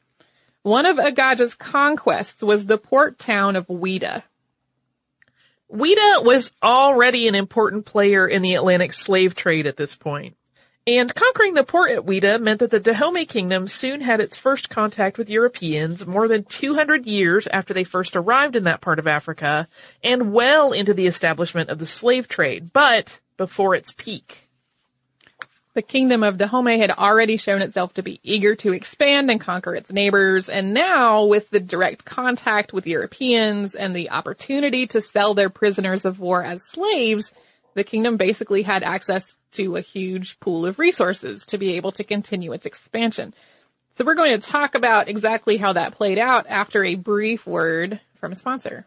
One 0.63 0.87
of 0.87 0.97
Agaja's 0.97 1.55
conquests 1.55 2.43
was 2.43 2.67
the 2.67 2.79
port 2.79 3.19
town 3.19 3.57
of 3.57 3.67
Ouidah, 3.67 4.23
Ouidah 5.73 6.25
was 6.25 6.53
already 6.63 7.27
an 7.27 7.35
important 7.35 7.87
player 7.87 8.27
in 8.27 8.43
the 8.43 8.55
Atlantic 8.55 8.93
slave 8.93 9.35
trade 9.35 9.67
at 9.67 9.77
this 9.77 9.97
point. 9.97 10.37
And 10.89 11.13
conquering 11.13 11.55
the 11.55 11.65
port 11.65 11.91
at 11.91 12.05
Ouidah 12.05 12.41
meant 12.41 12.61
that 12.61 12.71
the 12.71 12.79
Dahomey 12.79 13.27
kingdom 13.27 13.67
soon 13.67 14.01
had 14.01 14.21
its 14.21 14.37
first 14.37 14.69
contact 14.69 15.19
with 15.19 15.29
Europeans 15.29 16.07
more 16.07 16.29
than 16.29 16.45
200 16.45 17.07
years 17.07 17.49
after 17.49 17.75
they 17.75 17.83
first 17.83 18.15
arrived 18.15 18.55
in 18.55 18.65
that 18.65 18.81
part 18.81 19.01
of 19.01 19.09
Africa 19.09 19.67
and 20.05 20.33
well 20.33 20.71
into 20.71 20.95
the 20.95 21.09
establishment 21.09 21.71
of 21.71 21.81
the 21.81 21.87
slave 21.89 22.29
trade, 22.29 22.73
but 22.73 23.21
before 23.37 23.75
its 23.75 23.93
peak. 23.93 24.46
The 25.77 25.83
kingdom 25.83 26.23
of 26.23 26.39
Dahomey 26.39 26.79
had 26.79 26.91
already 26.91 27.37
shown 27.37 27.61
itself 27.61 27.93
to 27.93 28.03
be 28.03 28.19
eager 28.23 28.55
to 28.55 28.73
expand 28.73 29.31
and 29.31 29.39
conquer 29.39 29.75
its 29.75 29.93
neighbors, 29.93 30.49
and 30.49 30.73
now 30.73 31.27
with 31.27 31.51
the 31.51 31.61
direct 31.61 32.07
contact 32.07 32.73
with 32.73 32.87
Europeans 32.87 33.75
and 33.75 33.95
the 33.95 34.09
opportunity 34.09 34.87
to 34.87 35.03
sell 35.03 35.35
their 35.35 35.51
prisoners 35.51 36.07
of 36.07 36.19
war 36.19 36.43
as 36.43 36.67
slaves, 36.67 37.31
the 37.75 37.85
kingdom 37.85 38.17
basically 38.17 38.63
had 38.63 38.83
access 38.83 39.35
to 39.53 39.77
a 39.77 39.83
huge 39.83 40.41
pool 40.41 40.65
of 40.65 40.79
resources 40.79 41.45
to 41.45 41.59
be 41.59 41.75
able 41.75 41.93
to 41.93 42.05
continue 42.05 42.55
its 42.55 42.65
expansion. 42.65 43.35
So 43.97 44.07
we're 44.07 44.15
going 44.15 44.41
to 44.41 44.47
talk 44.47 44.77
about 44.77 45.11
exactly 45.11 45.59
how 45.59 45.75
that 45.75 45.93
played 45.93 46.19
out 46.19 46.47
after 46.49 46.85
a 46.85 46.95
brief 46.95 47.47
word 47.47 48.01
from 48.19 48.33
a 48.33 48.37
sponsor. 48.37 48.87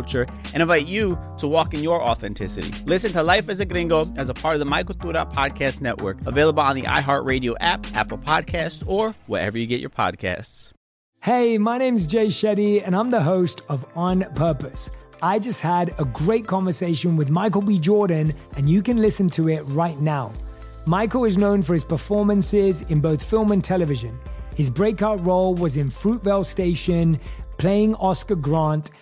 culture 0.00 0.26
and 0.54 0.62
invite 0.62 0.86
you 0.86 1.18
to 1.36 1.46
walk 1.46 1.74
in 1.74 1.82
your 1.82 2.02
authenticity. 2.02 2.72
Listen 2.86 3.12
to 3.12 3.22
Life 3.22 3.48
as 3.50 3.60
a 3.60 3.66
Gringo 3.66 4.10
as 4.16 4.30
a 4.30 4.34
part 4.34 4.54
of 4.54 4.60
the 4.60 4.64
My 4.64 4.82
Cultura 4.82 5.30
Podcast 5.30 5.80
Network, 5.82 6.16
available 6.26 6.62
on 6.62 6.74
the 6.74 6.82
iHeartRadio 6.82 7.54
app, 7.60 7.86
Apple 7.94 8.18
Podcast, 8.18 8.82
or 8.86 9.14
wherever 9.26 9.58
you 9.58 9.66
get 9.66 9.80
your 9.80 9.90
podcasts. 9.90 10.72
Hey, 11.20 11.58
my 11.58 11.76
name's 11.76 12.06
Jay 12.06 12.28
Shetty, 12.28 12.82
and 12.82 12.96
I'm 12.96 13.10
the 13.10 13.22
host 13.22 13.60
of 13.68 13.84
On 13.94 14.24
Purpose. 14.34 14.90
I 15.20 15.38
just 15.38 15.60
had 15.60 15.94
a 15.98 16.06
great 16.06 16.46
conversation 16.46 17.14
with 17.14 17.28
Michael 17.28 17.60
B. 17.60 17.78
Jordan, 17.78 18.32
and 18.56 18.70
you 18.70 18.80
can 18.80 18.96
listen 18.96 19.28
to 19.30 19.50
it 19.50 19.60
right 19.66 20.00
now. 20.00 20.32
Michael 20.86 21.26
is 21.26 21.36
known 21.36 21.60
for 21.60 21.74
his 21.74 21.84
performances 21.84 22.80
in 22.88 23.00
both 23.00 23.22
film 23.22 23.52
and 23.52 23.62
television. 23.62 24.18
His 24.56 24.70
breakout 24.70 25.22
role 25.26 25.54
was 25.54 25.76
in 25.76 25.90
Fruitvale 25.90 26.46
Station, 26.46 27.20
playing 27.58 27.94
Oscar 27.96 28.36
Grant, 28.36 28.90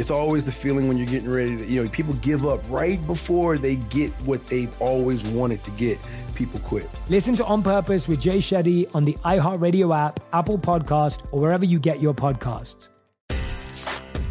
It's 0.00 0.10
always 0.10 0.44
the 0.44 0.50
feeling 0.50 0.88
when 0.88 0.96
you're 0.96 1.06
getting 1.06 1.28
ready 1.28 1.58
to, 1.58 1.66
you 1.66 1.84
know, 1.84 1.90
people 1.90 2.14
give 2.14 2.46
up 2.46 2.62
right 2.70 3.06
before 3.06 3.58
they 3.58 3.76
get 3.76 4.10
what 4.22 4.42
they've 4.46 4.74
always 4.80 5.22
wanted 5.26 5.62
to 5.64 5.70
get. 5.72 5.98
People 6.34 6.58
quit. 6.60 6.88
Listen 7.10 7.36
to 7.36 7.44
On 7.44 7.62
Purpose 7.62 8.08
with 8.08 8.18
Jay 8.18 8.38
Shetty 8.38 8.88
on 8.94 9.04
the 9.04 9.12
iHeartRadio 9.26 9.94
app, 9.94 10.18
Apple 10.32 10.56
Podcast, 10.56 11.20
or 11.32 11.40
wherever 11.42 11.66
you 11.66 11.78
get 11.78 12.00
your 12.00 12.14
podcasts. 12.14 12.88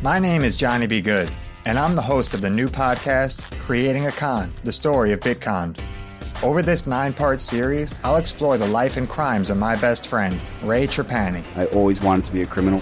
My 0.02 0.18
name 0.18 0.42
is 0.42 0.56
Johnny 0.56 0.88
B. 0.88 1.02
Good, 1.02 1.30
and 1.68 1.78
I'm 1.78 1.96
the 1.96 2.02
host 2.02 2.34
of 2.34 2.42
the 2.42 2.50
new 2.50 2.68
podcast, 2.68 3.56
Creating 3.60 4.08
a 4.08 4.12
Con, 4.12 4.52
the 4.64 4.72
story 4.72 5.12
of 5.12 5.20
Bitcoin. 5.20 5.80
Over 6.42 6.64
this 6.64 6.88
nine 6.88 7.14
part 7.14 7.42
series, 7.42 8.02
I'll 8.04 8.18
explore 8.18 8.58
the 8.58 8.66
life 8.66 8.98
and 8.98 9.08
crimes 9.08 9.52
of 9.52 9.58
my 9.58 9.76
best 9.76 10.08
friend, 10.08 10.42
Ray 10.64 10.88
Trapani. 10.88 11.44
I 11.56 11.66
always 11.68 12.02
wanted 12.02 12.26
to 12.26 12.32
be 12.32 12.42
a 12.42 12.48
criminal. 12.48 12.82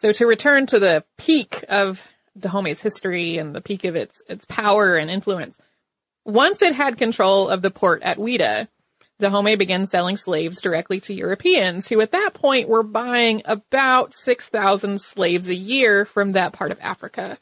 So 0.00 0.12
to 0.12 0.26
return 0.26 0.66
to 0.66 0.78
the 0.78 1.04
peak 1.16 1.64
of 1.68 2.06
Dahomey's 2.38 2.80
history 2.80 3.38
and 3.38 3.54
the 3.54 3.60
peak 3.60 3.84
of 3.84 3.96
its 3.96 4.22
its 4.28 4.44
power 4.44 4.96
and 4.96 5.10
influence, 5.10 5.58
once 6.24 6.62
it 6.62 6.74
had 6.74 6.98
control 6.98 7.48
of 7.48 7.62
the 7.62 7.70
port 7.70 8.02
at 8.02 8.18
Ouidah, 8.18 8.68
Dahomey 9.18 9.56
began 9.56 9.86
selling 9.86 10.16
slaves 10.16 10.60
directly 10.60 11.00
to 11.00 11.14
Europeans, 11.14 11.88
who 11.88 12.00
at 12.00 12.12
that 12.12 12.34
point 12.34 12.68
were 12.68 12.84
buying 12.84 13.42
about 13.44 14.14
6,000 14.14 15.00
slaves 15.00 15.48
a 15.48 15.54
year 15.54 16.04
from 16.04 16.32
that 16.32 16.52
part 16.52 16.70
of 16.70 16.78
Africa. 16.80 17.36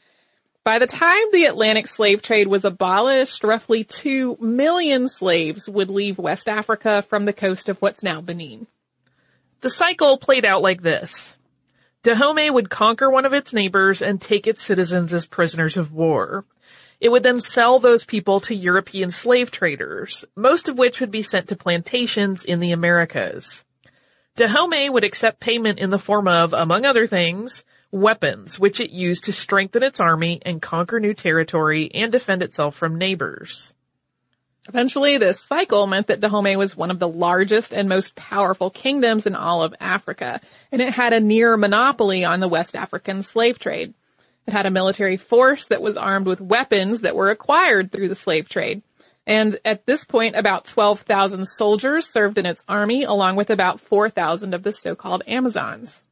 By 0.63 0.79
the 0.79 0.87
time 0.87 1.25
the 1.31 1.45
Atlantic 1.45 1.87
slave 1.87 2.23
trade 2.23 2.47
was 2.47 2.65
abolished, 2.65 3.43
roughly 3.43 3.83
2 3.83 4.37
million 4.41 5.07
slaves 5.07 5.69
would 5.69 5.89
leave 5.89 6.17
West 6.17 6.49
Africa 6.49 7.03
from 7.03 7.25
the 7.25 7.33
coast 7.33 7.69
of 7.69 7.79
what's 7.81 8.01
now 8.01 8.19
Benin. 8.21 8.65
The 9.61 9.69
cycle 9.69 10.17
played 10.17 10.43
out 10.43 10.63
like 10.63 10.81
this. 10.81 11.36
Dahomey 12.03 12.49
would 12.49 12.69
conquer 12.69 13.09
one 13.09 13.25
of 13.25 13.33
its 13.33 13.53
neighbors 13.53 14.01
and 14.01 14.21
take 14.21 14.47
its 14.47 14.63
citizens 14.63 15.13
as 15.13 15.27
prisoners 15.27 15.77
of 15.77 15.91
war. 15.91 16.45
It 16.99 17.09
would 17.09 17.23
then 17.23 17.41
sell 17.41 17.79
those 17.79 18.05
people 18.05 18.39
to 18.41 18.55
European 18.55 19.11
slave 19.11 19.51
traders, 19.51 20.25
most 20.35 20.67
of 20.67 20.77
which 20.77 20.99
would 20.99 21.11
be 21.11 21.21
sent 21.21 21.49
to 21.49 21.55
plantations 21.55 22.43
in 22.43 22.59
the 22.59 22.71
Americas. 22.71 23.63
Dahomey 24.35 24.89
would 24.89 25.03
accept 25.03 25.39
payment 25.39 25.79
in 25.79 25.89
the 25.89 25.99
form 25.99 26.27
of, 26.27 26.53
among 26.53 26.85
other 26.85 27.07
things, 27.07 27.65
weapons, 27.91 28.59
which 28.59 28.79
it 28.79 28.91
used 28.91 29.23
to 29.25 29.33
strengthen 29.33 29.83
its 29.83 29.99
army 29.99 30.39
and 30.43 30.61
conquer 30.61 30.99
new 30.99 31.13
territory 31.13 31.89
and 31.93 32.11
defend 32.11 32.43
itself 32.43 32.75
from 32.75 32.97
neighbors. 32.97 33.73
Eventually, 34.67 35.17
this 35.17 35.39
cycle 35.39 35.87
meant 35.87 36.07
that 36.07 36.19
Dahomey 36.19 36.57
was 36.57 36.75
one 36.75 36.91
of 36.91 36.99
the 36.99 37.07
largest 37.07 37.73
and 37.73 37.87
most 37.87 38.15
powerful 38.15 38.69
kingdoms 38.69 39.25
in 39.25 39.33
all 39.33 39.61
of 39.61 39.73
Africa, 39.79 40.41
and 40.71 40.81
it 40.81 40.93
had 40.93 41.13
a 41.13 41.21
near 41.21 41.55
monopoly 41.55 42.25
on 42.25 42.41
the 42.41 42.49
West 42.49 42.75
African 42.75 43.23
slave 43.23 43.59
trade. 43.59 43.93
It 44.45 44.51
had 44.51 44.65
a 44.65 44.71
military 44.71 45.17
force 45.17 45.67
that 45.67 45.81
was 45.81 45.97
armed 45.97 46.27
with 46.27 46.41
weapons 46.41 47.01
that 47.01 47.15
were 47.15 47.29
acquired 47.29 47.91
through 47.91 48.09
the 48.09 48.15
slave 48.15 48.49
trade. 48.49 48.81
And 49.25 49.59
at 49.65 49.85
this 49.85 50.05
point, 50.05 50.35
about 50.37 50.65
12,000 50.65 51.45
soldiers 51.47 52.05
served 52.05 52.37
in 52.37 52.45
its 52.45 52.63
army, 52.67 53.03
along 53.03 53.35
with 53.35 53.49
about 53.49 53.81
4,000 53.81 54.53
of 54.53 54.63
the 54.63 54.71
so-called 54.71 55.23
Amazons. 55.27 56.03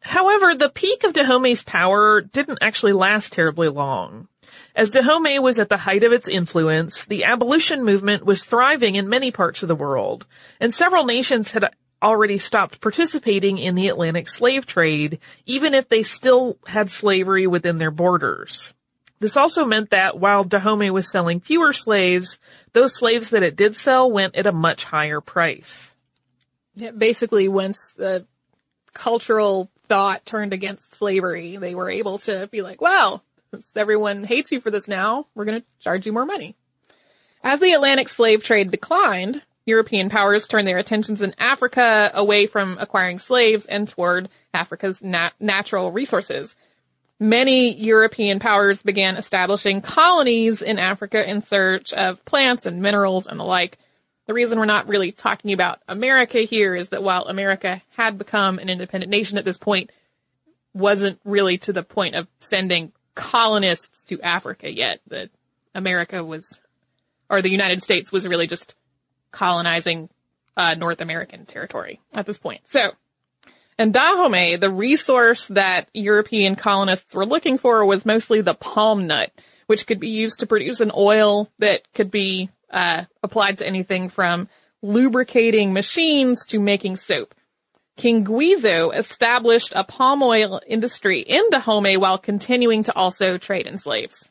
However, 0.00 0.54
the 0.54 0.70
peak 0.70 1.04
of 1.04 1.12
Dahomey's 1.12 1.62
power 1.62 2.20
didn't 2.20 2.58
actually 2.60 2.92
last 2.92 3.32
terribly 3.32 3.68
long. 3.68 4.28
As 4.74 4.90
Dahomey 4.90 5.38
was 5.38 5.58
at 5.58 5.68
the 5.68 5.76
height 5.76 6.02
of 6.02 6.12
its 6.12 6.28
influence, 6.28 7.04
the 7.04 7.24
abolition 7.24 7.84
movement 7.84 8.24
was 8.24 8.44
thriving 8.44 8.94
in 8.94 9.08
many 9.08 9.30
parts 9.30 9.62
of 9.62 9.68
the 9.68 9.74
world, 9.74 10.26
and 10.60 10.74
several 10.74 11.04
nations 11.04 11.52
had 11.52 11.70
already 12.02 12.38
stopped 12.38 12.80
participating 12.80 13.58
in 13.58 13.74
the 13.74 13.88
Atlantic 13.88 14.28
slave 14.28 14.66
trade, 14.66 15.18
even 15.44 15.74
if 15.74 15.88
they 15.88 16.02
still 16.02 16.56
had 16.66 16.90
slavery 16.90 17.46
within 17.46 17.78
their 17.78 17.90
borders. 17.90 18.72
This 19.18 19.36
also 19.36 19.66
meant 19.66 19.90
that 19.90 20.18
while 20.18 20.44
Dahomey 20.44 20.90
was 20.90 21.10
selling 21.10 21.40
fewer 21.40 21.74
slaves, 21.74 22.38
those 22.72 22.96
slaves 22.96 23.30
that 23.30 23.42
it 23.42 23.54
did 23.54 23.76
sell 23.76 24.10
went 24.10 24.34
at 24.34 24.46
a 24.46 24.52
much 24.52 24.84
higher 24.84 25.20
price. 25.20 25.94
Yeah, 26.74 26.92
basically, 26.92 27.46
once 27.48 27.92
the 27.96 28.26
cultural 28.94 29.70
thought 29.90 30.24
turned 30.24 30.54
against 30.54 30.94
slavery, 30.94 31.56
they 31.56 31.74
were 31.74 31.90
able 31.90 32.18
to 32.20 32.48
be 32.52 32.62
like, 32.62 32.80
well, 32.80 33.24
everyone 33.74 34.22
hates 34.22 34.52
you 34.52 34.60
for 34.60 34.70
this 34.70 34.86
now, 34.86 35.26
we're 35.34 35.44
going 35.44 35.60
to 35.60 35.66
charge 35.80 36.06
you 36.06 36.12
more 36.12 36.24
money. 36.24 36.54
As 37.42 37.58
the 37.58 37.72
Atlantic 37.72 38.08
slave 38.08 38.44
trade 38.44 38.70
declined, 38.70 39.42
European 39.66 40.08
powers 40.08 40.46
turned 40.46 40.68
their 40.68 40.78
attentions 40.78 41.20
in 41.20 41.34
Africa 41.38 42.10
away 42.14 42.46
from 42.46 42.78
acquiring 42.78 43.18
slaves 43.18 43.66
and 43.66 43.88
toward 43.88 44.28
Africa's 44.54 45.02
nat- 45.02 45.34
natural 45.40 45.90
resources. 45.90 46.54
Many 47.18 47.74
European 47.74 48.38
powers 48.38 48.82
began 48.82 49.16
establishing 49.16 49.80
colonies 49.80 50.62
in 50.62 50.78
Africa 50.78 51.28
in 51.28 51.42
search 51.42 51.92
of 51.92 52.24
plants 52.24 52.64
and 52.64 52.80
minerals 52.80 53.26
and 53.26 53.40
the 53.40 53.44
like. 53.44 53.76
The 54.30 54.34
reason 54.34 54.60
we're 54.60 54.64
not 54.64 54.86
really 54.86 55.10
talking 55.10 55.52
about 55.52 55.80
America 55.88 56.38
here 56.38 56.76
is 56.76 56.90
that 56.90 57.02
while 57.02 57.24
America 57.24 57.82
had 57.96 58.16
become 58.16 58.60
an 58.60 58.68
independent 58.68 59.10
nation 59.10 59.38
at 59.38 59.44
this 59.44 59.58
point, 59.58 59.90
wasn't 60.72 61.18
really 61.24 61.58
to 61.58 61.72
the 61.72 61.82
point 61.82 62.14
of 62.14 62.28
sending 62.38 62.92
colonists 63.16 64.04
to 64.04 64.22
Africa 64.22 64.72
yet. 64.72 65.00
That 65.08 65.30
America 65.74 66.22
was, 66.22 66.60
or 67.28 67.42
the 67.42 67.50
United 67.50 67.82
States 67.82 68.12
was 68.12 68.24
really 68.24 68.46
just 68.46 68.76
colonizing 69.32 70.08
uh, 70.56 70.74
North 70.74 71.00
American 71.00 71.44
territory 71.44 71.98
at 72.14 72.24
this 72.24 72.38
point. 72.38 72.60
So, 72.68 72.92
in 73.80 73.90
Dahomey, 73.90 74.54
the 74.54 74.70
resource 74.70 75.48
that 75.48 75.88
European 75.92 76.54
colonists 76.54 77.16
were 77.16 77.26
looking 77.26 77.58
for 77.58 77.84
was 77.84 78.06
mostly 78.06 78.42
the 78.42 78.54
palm 78.54 79.08
nut, 79.08 79.32
which 79.66 79.88
could 79.88 79.98
be 79.98 80.10
used 80.10 80.38
to 80.38 80.46
produce 80.46 80.78
an 80.78 80.92
oil 80.94 81.50
that 81.58 81.82
could 81.94 82.12
be 82.12 82.48
uh, 82.70 83.04
applied 83.22 83.58
to 83.58 83.66
anything 83.66 84.08
from 84.08 84.48
lubricating 84.82 85.72
machines 85.72 86.46
to 86.46 86.58
making 86.58 86.96
soap. 86.96 87.34
King 87.96 88.24
Guizo 88.24 88.96
established 88.96 89.72
a 89.76 89.84
palm 89.84 90.22
oil 90.22 90.60
industry 90.66 91.20
in 91.20 91.50
Dahomey 91.50 91.98
while 91.98 92.16
continuing 92.16 92.82
to 92.84 92.94
also 92.94 93.36
trade 93.36 93.66
in 93.66 93.78
slaves. 93.78 94.30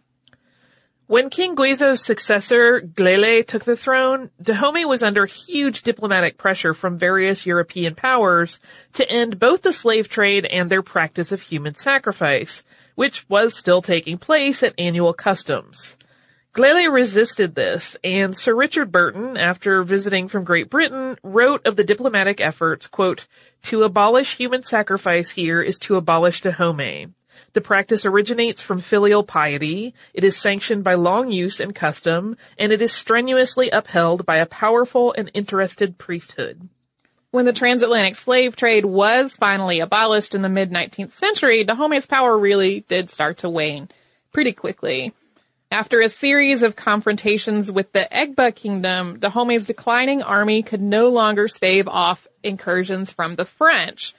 When 1.05 1.31
King 1.31 1.55
Guizo's 1.55 2.05
successor, 2.05 2.81
Glele, 2.81 3.45
took 3.45 3.63
the 3.63 3.75
throne, 3.75 4.29
Dahomey 4.41 4.85
was 4.85 5.01
under 5.01 5.25
huge 5.25 5.81
diplomatic 5.81 6.37
pressure 6.37 6.75
from 6.75 6.99
various 6.99 7.47
European 7.47 7.95
powers 7.95 8.59
to 8.93 9.09
end 9.09 9.39
both 9.39 9.63
the 9.63 9.73
slave 9.73 10.07
trade 10.07 10.45
and 10.45 10.69
their 10.69 10.83
practice 10.83 11.31
of 11.31 11.41
human 11.41 11.73
sacrifice, 11.73 12.63
which 12.93 13.27
was 13.27 13.57
still 13.57 13.81
taking 13.81 14.19
place 14.19 14.61
at 14.61 14.75
annual 14.77 15.13
customs. 15.13 15.97
Glele 16.53 16.91
resisted 16.91 17.53
this, 17.53 17.95
and 18.03 18.35
Sir 18.35 18.55
Richard 18.55 18.91
Burton, 18.91 19.37
after 19.37 19.83
visiting 19.83 20.27
from 20.27 20.43
Great 20.43 20.69
Britain, 20.69 21.15
wrote 21.23 21.65
of 21.65 21.75
the 21.75 21.83
diplomatic 21.83 22.41
efforts, 22.41 22.87
quote, 22.87 23.27
to 23.63 23.83
abolish 23.83 24.37
human 24.37 24.63
sacrifice 24.63 25.31
here 25.31 25.61
is 25.61 25.77
to 25.79 25.95
abolish 25.95 26.41
Dahomey. 26.41 27.09
The 27.53 27.61
practice 27.61 28.05
originates 28.05 28.61
from 28.61 28.79
filial 28.79 29.23
piety, 29.23 29.93
it 30.13 30.23
is 30.23 30.35
sanctioned 30.35 30.83
by 30.83 30.95
long 30.95 31.31
use 31.31 31.59
and 31.59 31.73
custom, 31.73 32.35
and 32.57 32.71
it 32.71 32.81
is 32.81 32.91
strenuously 32.91 33.69
upheld 33.69 34.25
by 34.25 34.37
a 34.37 34.45
powerful 34.45 35.13
and 35.17 35.29
interested 35.35 35.97
priesthood. 35.99 36.67
When 37.31 37.45
the 37.45 37.53
transatlantic 37.53 38.15
slave 38.15 38.55
trade 38.55 38.85
was 38.85 39.35
finally 39.35 39.81
abolished 39.81 40.33
in 40.33 40.41
the 40.41 40.49
mid 40.49 40.71
19th 40.71 41.13
century, 41.13 41.63
Dahomey's 41.63 42.07
power 42.07 42.37
really 42.37 42.81
did 42.81 43.09
start 43.09 43.37
to 43.39 43.49
wane 43.49 43.87
pretty 44.31 44.51
quickly. 44.51 45.13
After 45.71 46.01
a 46.01 46.09
series 46.09 46.63
of 46.63 46.75
confrontations 46.75 47.71
with 47.71 47.91
the 47.93 48.07
Egba 48.11 48.55
kingdom, 48.55 49.19
Dahomey's 49.19 49.65
declining 49.65 50.23
army 50.23 50.63
could 50.63 50.81
no 50.81 51.09
longer 51.09 51.47
stave 51.47 51.87
off 51.87 52.27
incursions 52.41 53.13
from 53.13 53.35
the 53.35 53.45
French. 53.45 54.15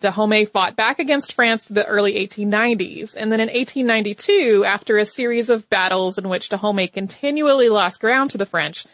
Dahomey 0.00 0.46
fought 0.46 0.76
back 0.76 0.98
against 0.98 1.34
France 1.34 1.66
to 1.66 1.74
the 1.74 1.84
early 1.84 2.14
1890s, 2.14 3.14
and 3.14 3.30
then 3.30 3.40
in 3.40 3.48
1892, 3.48 4.64
after 4.66 4.96
a 4.96 5.04
series 5.04 5.50
of 5.50 5.68
battles 5.68 6.16
in 6.16 6.30
which 6.30 6.48
Dahomey 6.48 6.88
continually 6.88 7.68
lost 7.68 8.00
ground 8.00 8.30
to 8.30 8.38
the 8.38 8.46
French, 8.46 8.86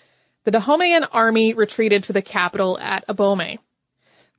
the 0.42 0.50
Dahomean 0.50 1.06
army 1.12 1.54
retreated 1.54 2.02
to 2.04 2.12
the 2.12 2.22
capital 2.22 2.76
at 2.80 3.06
Abomey. 3.06 3.58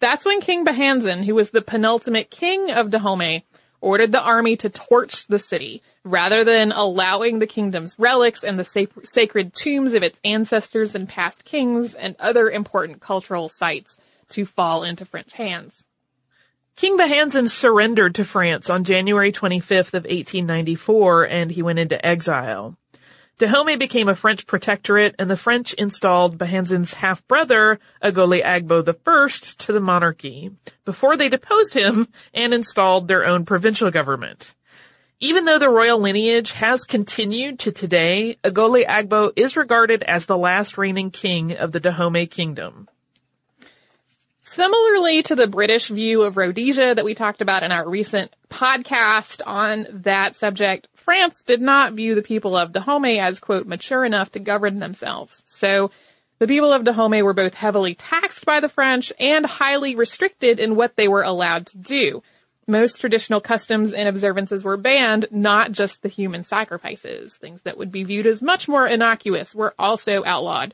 That's 0.02 0.26
when 0.26 0.42
King 0.42 0.66
Bahanzin, 0.66 1.24
who 1.24 1.36
was 1.36 1.52
the 1.52 1.62
penultimate 1.62 2.30
king 2.30 2.70
of 2.70 2.90
Dahomey, 2.90 3.46
ordered 3.80 4.12
the 4.12 4.22
army 4.22 4.58
to 4.58 4.70
torch 4.70 5.28
the 5.28 5.40
city, 5.40 5.82
rather 6.04 6.44
than 6.44 6.72
allowing 6.72 7.40
the 7.40 7.48
kingdom's 7.48 7.96
relics 8.00 8.44
and 8.44 8.58
the 8.58 8.66
sac- 8.66 8.90
sacred 9.04 9.54
tombs 9.54 9.94
of 9.94 10.04
its 10.04 10.20
ancestors 10.24 10.96
and 10.96 11.08
past 11.08 11.46
kings 11.46 11.94
and 11.94 12.16
other 12.20 12.50
important 12.50 13.02
cultural 13.02 13.50
sites 13.50 13.98
to 14.30 14.46
fall 14.46 14.84
into 14.84 15.06
French 15.06 15.34
hands. 15.34 15.86
King 16.76 16.98
Bahanzin 16.98 17.50
surrendered 17.50 18.16
to 18.16 18.26
France 18.26 18.70
on 18.70 18.84
January 18.84 19.32
25th 19.32 19.94
of 19.94 20.04
1894 20.06 21.26
and 21.26 21.52
he 21.52 21.62
went 21.62 21.80
into 21.80 22.04
exile. 22.04 22.78
Dahomey 23.38 23.76
became 23.76 24.08
a 24.08 24.16
French 24.16 24.46
protectorate 24.46 25.16
and 25.18 25.30
the 25.30 25.38
French 25.38 25.74
installed 25.74 26.38
Bahanzin's 26.38 26.94
half-brother, 26.94 27.80
Agole 28.02 28.44
Agbo 28.44 28.88
I, 28.88 29.30
to 29.64 29.74
the 29.74 29.80
monarchy, 29.80 30.52
before 30.86 31.18
they 31.18 31.28
deposed 31.28 31.74
him 31.74 32.08
and 32.34 32.54
installed 32.54 33.08
their 33.08 33.26
own 33.26 33.46
provincial 33.46 33.90
government. 33.90 34.54
Even 35.24 35.46
though 35.46 35.60
the 35.60 35.70
royal 35.70 36.00
lineage 36.00 36.52
has 36.54 36.84
continued 36.84 37.60
to 37.60 37.72
today, 37.72 38.38
Agole 38.44 38.84
Agbo 38.84 39.32
is 39.36 39.56
regarded 39.56 40.02
as 40.02 40.26
the 40.26 40.38
last 40.38 40.80
reigning 40.80 41.12
king 41.12 41.56
of 41.56 41.72
the 41.72 41.80
Dahomey 41.80 42.26
kingdom. 42.26 42.90
Similarly 44.42 45.22
to 45.24 45.36
the 45.36 45.46
British 45.46 45.90
view 45.90 46.24
of 46.24 46.38
Rhodesia 46.38 46.96
that 46.96 47.06
we 47.06 47.14
talked 47.14 47.44
about 47.44 47.62
in 47.62 47.72
our 47.72 47.88
recent 47.88 48.36
podcast 48.50 49.42
on 49.46 49.86
that 49.92 50.36
subject, 50.36 50.88
France 50.96 51.44
did 51.44 51.62
not 51.62 51.94
view 51.94 52.16
the 52.16 52.24
people 52.24 52.58
of 52.58 52.74
Dahomey 52.74 53.20
as, 53.20 53.40
quote, 53.40 53.68
mature 53.68 54.04
enough 54.04 54.32
to 54.32 54.40
govern 54.40 54.80
themselves. 54.80 55.44
So 55.46 55.92
the 56.40 56.48
people 56.48 56.74
of 56.74 56.84
Dahomey 56.84 57.22
were 57.22 57.36
both 57.36 57.54
heavily 57.54 57.94
taxed 57.94 58.44
by 58.44 58.60
the 58.60 58.70
French 58.70 59.14
and 59.20 59.46
highly 59.46 59.96
restricted 59.96 60.60
in 60.60 60.76
what 60.76 60.96
they 60.96 61.08
were 61.08 61.22
allowed 61.22 61.68
to 61.68 61.78
do. 61.78 62.24
Most 62.68 63.02
traditional 63.02 63.42
customs 63.42 63.92
and 63.92 64.08
observances 64.08 64.64
were 64.64 64.78
banned, 64.78 65.28
not 65.32 65.72
just 65.72 66.04
the 66.04 66.10
human 66.10 66.44
sacrifices. 66.44 67.36
Things 67.36 67.62
that 67.64 67.78
would 67.78 67.92
be 67.92 68.04
viewed 68.04 68.28
as 68.28 68.42
much 68.42 68.68
more 68.68 68.88
innocuous 68.88 69.56
were 69.56 69.74
also 69.80 70.24
outlawed. 70.24 70.74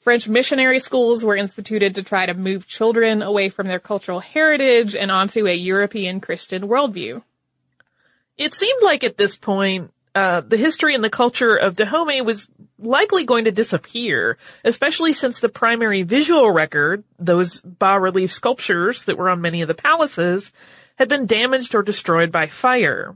French 0.00 0.28
missionary 0.28 0.78
schools 0.78 1.24
were 1.24 1.36
instituted 1.36 1.96
to 1.96 2.02
try 2.02 2.26
to 2.26 2.34
move 2.34 2.66
children 2.68 3.22
away 3.22 3.48
from 3.48 3.66
their 3.66 3.80
cultural 3.80 4.20
heritage 4.20 4.94
and 4.94 5.10
onto 5.10 5.46
a 5.46 5.52
European 5.52 6.20
Christian 6.20 6.68
worldview. 6.68 7.22
It 8.36 8.54
seemed 8.54 8.82
like 8.82 9.02
at 9.02 9.16
this 9.16 9.36
point, 9.36 9.92
uh, 10.14 10.42
the 10.42 10.56
history 10.56 10.94
and 10.94 11.02
the 11.02 11.10
culture 11.10 11.56
of 11.56 11.74
Dahomey 11.74 12.22
was 12.22 12.48
likely 12.78 13.24
going 13.24 13.44
to 13.44 13.50
disappear, 13.50 14.38
especially 14.64 15.12
since 15.12 15.40
the 15.40 15.48
primary 15.48 16.02
visual 16.04 16.50
record, 16.50 17.04
those 17.18 17.60
bas-relief 17.62 18.32
sculptures 18.32 19.04
that 19.04 19.18
were 19.18 19.28
on 19.28 19.40
many 19.40 19.62
of 19.62 19.68
the 19.68 19.74
palaces, 19.74 20.52
had 20.96 21.08
been 21.08 21.26
damaged 21.26 21.74
or 21.74 21.82
destroyed 21.82 22.32
by 22.32 22.46
fire. 22.46 23.14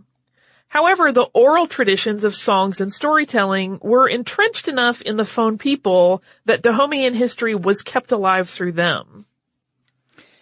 However, 0.68 1.10
the 1.10 1.28
oral 1.34 1.66
traditions 1.66 2.22
of 2.22 2.34
songs 2.34 2.80
and 2.80 2.92
storytelling 2.92 3.80
were 3.82 4.08
entrenched 4.08 4.68
enough 4.68 5.02
in 5.02 5.16
the 5.16 5.24
Fon 5.24 5.58
people 5.58 6.22
that 6.44 6.62
Dahomean 6.62 7.14
history 7.14 7.56
was 7.56 7.82
kept 7.82 8.12
alive 8.12 8.48
through 8.48 8.72
them. 8.72 9.26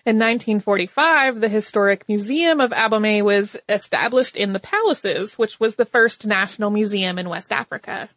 In 0.04 0.16
1945, 0.16 1.40
the 1.40 1.48
Historic 1.48 2.08
Museum 2.08 2.60
of 2.60 2.72
Abomey 2.72 3.22
was 3.22 3.56
established 3.68 4.36
in 4.36 4.52
the 4.52 4.60
palaces, 4.60 5.38
which 5.38 5.58
was 5.58 5.76
the 5.76 5.84
first 5.84 6.26
national 6.26 6.70
museum 6.70 7.18
in 7.18 7.28
West 7.28 7.52
Africa. 7.52 8.08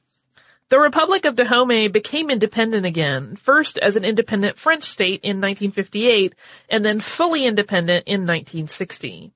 The 0.72 0.80
Republic 0.80 1.26
of 1.26 1.36
Dahomey 1.36 1.90
became 1.90 2.30
independent 2.30 2.86
again, 2.86 3.36
first 3.36 3.78
as 3.80 3.98
an 3.98 4.06
independent 4.06 4.58
French 4.58 4.86
state 4.86 5.20
in 5.22 5.42
1958, 5.42 6.34
and 6.70 6.86
then 6.86 7.02
fully 7.02 7.46
independent 7.46 8.06
in 8.08 8.22
1960. 8.22 9.34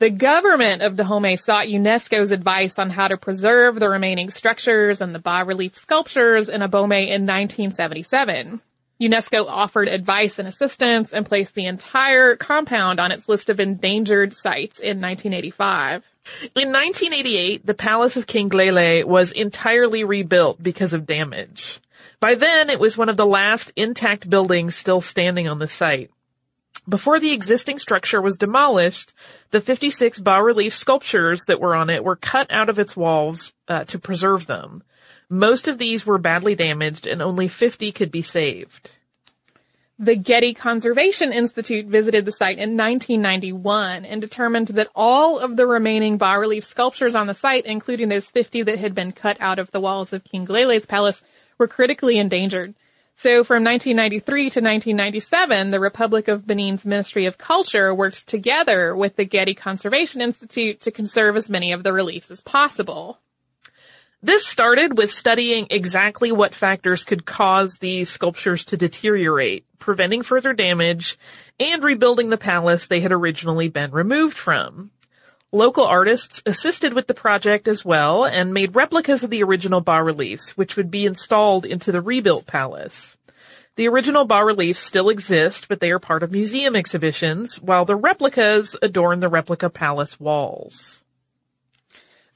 The 0.00 0.10
government 0.10 0.82
of 0.82 0.96
Dahomey 0.96 1.36
sought 1.36 1.68
UNESCO's 1.68 2.32
advice 2.32 2.80
on 2.80 2.90
how 2.90 3.06
to 3.06 3.16
preserve 3.16 3.78
the 3.78 3.88
remaining 3.88 4.30
structures 4.30 5.00
and 5.00 5.14
the 5.14 5.20
bas-relief 5.20 5.78
sculptures 5.78 6.48
in 6.48 6.62
Abomey 6.62 7.10
in 7.10 7.22
1977. 7.24 8.60
UNESCO 9.00 9.46
offered 9.46 9.86
advice 9.86 10.40
and 10.40 10.48
assistance 10.48 11.12
and 11.12 11.26
placed 11.26 11.54
the 11.54 11.66
entire 11.66 12.34
compound 12.34 12.98
on 12.98 13.12
its 13.12 13.28
list 13.28 13.50
of 13.50 13.60
endangered 13.60 14.34
sites 14.34 14.80
in 14.80 15.00
1985. 15.00 16.04
In 16.54 16.72
1988, 16.72 17.64
the 17.64 17.74
Palace 17.74 18.16
of 18.16 18.26
King 18.26 18.50
Glele 18.50 19.04
was 19.04 19.32
entirely 19.32 20.04
rebuilt 20.04 20.62
because 20.62 20.92
of 20.92 21.06
damage. 21.06 21.80
By 22.20 22.34
then, 22.34 22.70
it 22.70 22.80
was 22.80 22.98
one 22.98 23.08
of 23.08 23.16
the 23.16 23.26
last 23.26 23.72
intact 23.76 24.28
buildings 24.28 24.74
still 24.74 25.00
standing 25.00 25.48
on 25.48 25.58
the 25.58 25.68
site. 25.68 26.10
Before 26.88 27.20
the 27.20 27.32
existing 27.32 27.78
structure 27.78 28.20
was 28.20 28.36
demolished, 28.36 29.12
the 29.50 29.60
56 29.60 30.20
bas-relief 30.20 30.74
sculptures 30.74 31.44
that 31.44 31.60
were 31.60 31.74
on 31.74 31.90
it 31.90 32.02
were 32.02 32.16
cut 32.16 32.46
out 32.50 32.70
of 32.70 32.78
its 32.78 32.96
walls 32.96 33.52
uh, 33.68 33.84
to 33.84 33.98
preserve 33.98 34.46
them. 34.46 34.82
Most 35.28 35.68
of 35.68 35.76
these 35.76 36.06
were 36.06 36.18
badly 36.18 36.54
damaged 36.54 37.06
and 37.06 37.20
only 37.20 37.48
50 37.48 37.92
could 37.92 38.10
be 38.10 38.22
saved. 38.22 38.90
The 40.00 40.14
Getty 40.14 40.54
Conservation 40.54 41.32
Institute 41.32 41.86
visited 41.86 42.24
the 42.24 42.30
site 42.30 42.58
in 42.58 42.76
1991 42.76 44.04
and 44.04 44.20
determined 44.20 44.68
that 44.68 44.90
all 44.94 45.40
of 45.40 45.56
the 45.56 45.66
remaining 45.66 46.18
bas-relief 46.18 46.64
sculptures 46.64 47.16
on 47.16 47.26
the 47.26 47.34
site, 47.34 47.64
including 47.64 48.08
those 48.08 48.30
50 48.30 48.62
that 48.62 48.78
had 48.78 48.94
been 48.94 49.10
cut 49.10 49.36
out 49.40 49.58
of 49.58 49.72
the 49.72 49.80
walls 49.80 50.12
of 50.12 50.22
King 50.22 50.44
Glele's 50.44 50.86
palace, 50.86 51.24
were 51.58 51.66
critically 51.66 52.16
endangered. 52.16 52.76
So 53.16 53.42
from 53.42 53.64
1993 53.64 54.42
to 54.42 54.60
1997, 54.60 55.72
the 55.72 55.80
Republic 55.80 56.28
of 56.28 56.46
Benin's 56.46 56.84
Ministry 56.84 57.26
of 57.26 57.36
Culture 57.36 57.92
worked 57.92 58.28
together 58.28 58.94
with 58.94 59.16
the 59.16 59.24
Getty 59.24 59.54
Conservation 59.54 60.20
Institute 60.20 60.80
to 60.82 60.92
conserve 60.92 61.34
as 61.36 61.50
many 61.50 61.72
of 61.72 61.82
the 61.82 61.92
reliefs 61.92 62.30
as 62.30 62.40
possible. 62.40 63.18
This 64.20 64.44
started 64.44 64.98
with 64.98 65.12
studying 65.12 65.68
exactly 65.70 66.32
what 66.32 66.52
factors 66.52 67.04
could 67.04 67.24
cause 67.24 67.78
these 67.78 68.10
sculptures 68.10 68.64
to 68.64 68.76
deteriorate, 68.76 69.64
preventing 69.78 70.22
further 70.22 70.52
damage, 70.52 71.16
and 71.60 71.84
rebuilding 71.84 72.28
the 72.28 72.36
palace 72.36 72.86
they 72.86 72.98
had 72.98 73.12
originally 73.12 73.68
been 73.68 73.92
removed 73.92 74.36
from. 74.36 74.90
Local 75.52 75.84
artists 75.84 76.42
assisted 76.44 76.94
with 76.94 77.06
the 77.06 77.14
project 77.14 77.68
as 77.68 77.84
well 77.84 78.24
and 78.24 78.52
made 78.52 78.74
replicas 78.74 79.22
of 79.22 79.30
the 79.30 79.44
original 79.44 79.80
bas-reliefs, 79.80 80.56
which 80.56 80.76
would 80.76 80.90
be 80.90 81.06
installed 81.06 81.64
into 81.64 81.92
the 81.92 82.02
rebuilt 82.02 82.44
palace. 82.44 83.16
The 83.76 83.86
original 83.86 84.24
bas-reliefs 84.24 84.80
still 84.80 85.10
exist, 85.10 85.68
but 85.68 85.78
they 85.78 85.92
are 85.92 86.00
part 86.00 86.24
of 86.24 86.32
museum 86.32 86.74
exhibitions, 86.74 87.62
while 87.62 87.84
the 87.84 87.94
replicas 87.94 88.76
adorn 88.82 89.20
the 89.20 89.28
replica 89.28 89.70
palace 89.70 90.18
walls. 90.18 91.04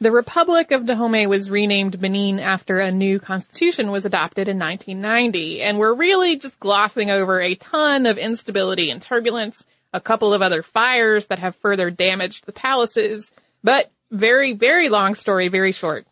The 0.03 0.11
Republic 0.11 0.73
of 0.73 0.85
Dahomey 0.85 1.29
was 1.29 1.49
renamed 1.49 2.01
Benin 2.01 2.41
after 2.41 2.81
a 2.81 2.91
new 2.91 3.21
constitution 3.21 3.93
was 3.93 4.05
adopted 4.05 4.49
in 4.49 4.59
1990, 4.59 5.63
and 5.63 5.79
we're 5.79 5.95
really 5.95 6.35
just 6.39 6.59
glossing 6.59 7.09
over 7.09 7.41
a 7.41 7.55
ton 7.55 8.07
of 8.07 8.19
instability 8.19 8.91
and 8.91 9.01
turbulence, 9.01 9.65
a 9.93 10.01
couple 10.01 10.35
of 10.35 10.43
other 10.43 10.65
fires 10.65 11.27
that 11.27 11.39
have 11.39 11.55
further 11.55 11.89
damaged 11.89 12.47
the 12.47 12.53
palaces, 12.53 13.31
but 13.63 13.93
very, 14.11 14.55
very 14.55 14.89
long 14.89 15.15
story, 15.15 15.47
very 15.47 15.71
short. 15.71 16.05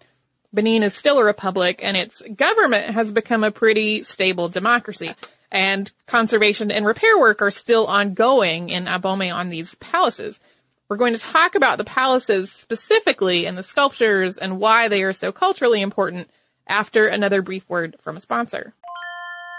Benin 0.52 0.84
is 0.84 0.94
still 0.94 1.18
a 1.18 1.24
republic 1.24 1.80
and 1.82 1.96
its 1.96 2.22
government 2.36 2.94
has 2.94 3.10
become 3.12 3.42
a 3.42 3.50
pretty 3.50 4.04
stable 4.04 4.48
democracy. 4.48 5.16
And 5.50 5.92
conservation 6.06 6.70
and 6.70 6.86
repair 6.86 7.18
work 7.18 7.42
are 7.42 7.50
still 7.50 7.88
ongoing 7.88 8.68
in 8.68 8.84
Abomey 8.84 9.34
on 9.34 9.48
these 9.48 9.74
palaces. 9.74 10.38
We're 10.90 10.96
going 10.96 11.14
to 11.14 11.20
talk 11.20 11.54
about 11.54 11.78
the 11.78 11.84
palaces 11.84 12.50
specifically 12.50 13.46
and 13.46 13.56
the 13.56 13.62
sculptures 13.62 14.36
and 14.36 14.58
why 14.58 14.88
they 14.88 15.02
are 15.02 15.12
so 15.12 15.30
culturally 15.30 15.82
important 15.82 16.28
after 16.66 17.06
another 17.06 17.42
brief 17.42 17.68
word 17.70 17.96
from 18.00 18.16
a 18.16 18.20
sponsor. 18.20 18.74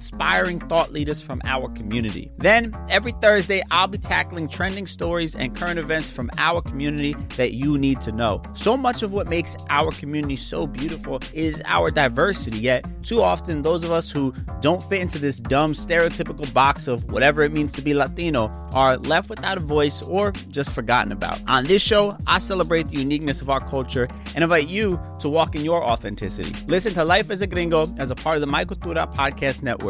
inspiring 0.00 0.58
thought 0.60 0.90
leaders 0.92 1.20
from 1.20 1.42
our 1.44 1.68
community. 1.74 2.30
Then, 2.38 2.74
every 2.88 3.12
Thursday, 3.20 3.62
I'll 3.70 3.86
be 3.86 3.98
tackling 3.98 4.48
trending 4.48 4.86
stories 4.86 5.36
and 5.36 5.54
current 5.54 5.78
events 5.78 6.08
from 6.08 6.30
our 6.38 6.62
community 6.62 7.14
that 7.36 7.52
you 7.52 7.76
need 7.76 8.00
to 8.00 8.12
know. 8.12 8.40
So 8.54 8.78
much 8.78 9.02
of 9.02 9.12
what 9.12 9.26
makes 9.26 9.56
our 9.68 9.90
community 9.90 10.36
so 10.36 10.66
beautiful 10.66 11.20
is 11.34 11.60
our 11.66 11.90
diversity, 11.90 12.58
yet, 12.58 12.86
too 13.02 13.20
often, 13.20 13.60
those 13.60 13.84
of 13.84 13.90
us 13.90 14.10
who 14.10 14.32
don't 14.60 14.82
fit 14.84 15.02
into 15.02 15.18
this 15.18 15.38
dumb 15.38 15.74
stereotypical 15.74 16.50
box 16.54 16.88
of 16.88 17.04
whatever 17.12 17.42
it 17.42 17.52
means 17.52 17.74
to 17.74 17.82
be 17.82 17.92
Latino 17.92 18.48
are 18.72 18.96
left 18.96 19.28
without 19.28 19.58
a 19.58 19.60
voice 19.60 20.00
or 20.00 20.32
just 20.48 20.72
forgotten 20.72 21.12
about. 21.12 21.38
On 21.46 21.64
this 21.64 21.82
show, 21.82 22.16
I 22.26 22.38
celebrate 22.38 22.88
the 22.88 22.96
uniqueness 22.96 23.42
of 23.42 23.50
our 23.50 23.60
culture 23.68 24.08
and 24.34 24.42
invite 24.42 24.68
you 24.68 24.98
to 25.18 25.28
walk 25.28 25.54
in 25.54 25.62
your 25.62 25.84
authenticity. 25.84 26.52
Listen 26.66 26.94
to 26.94 27.04
Life 27.04 27.30
as 27.30 27.42
a 27.42 27.46
Gringo 27.46 27.86
as 27.98 28.10
a 28.10 28.14
part 28.14 28.36
of 28.36 28.40
the 28.40 28.46
My 28.46 28.64
Cultura 28.64 29.12
Podcast 29.14 29.62
Network, 29.62 29.89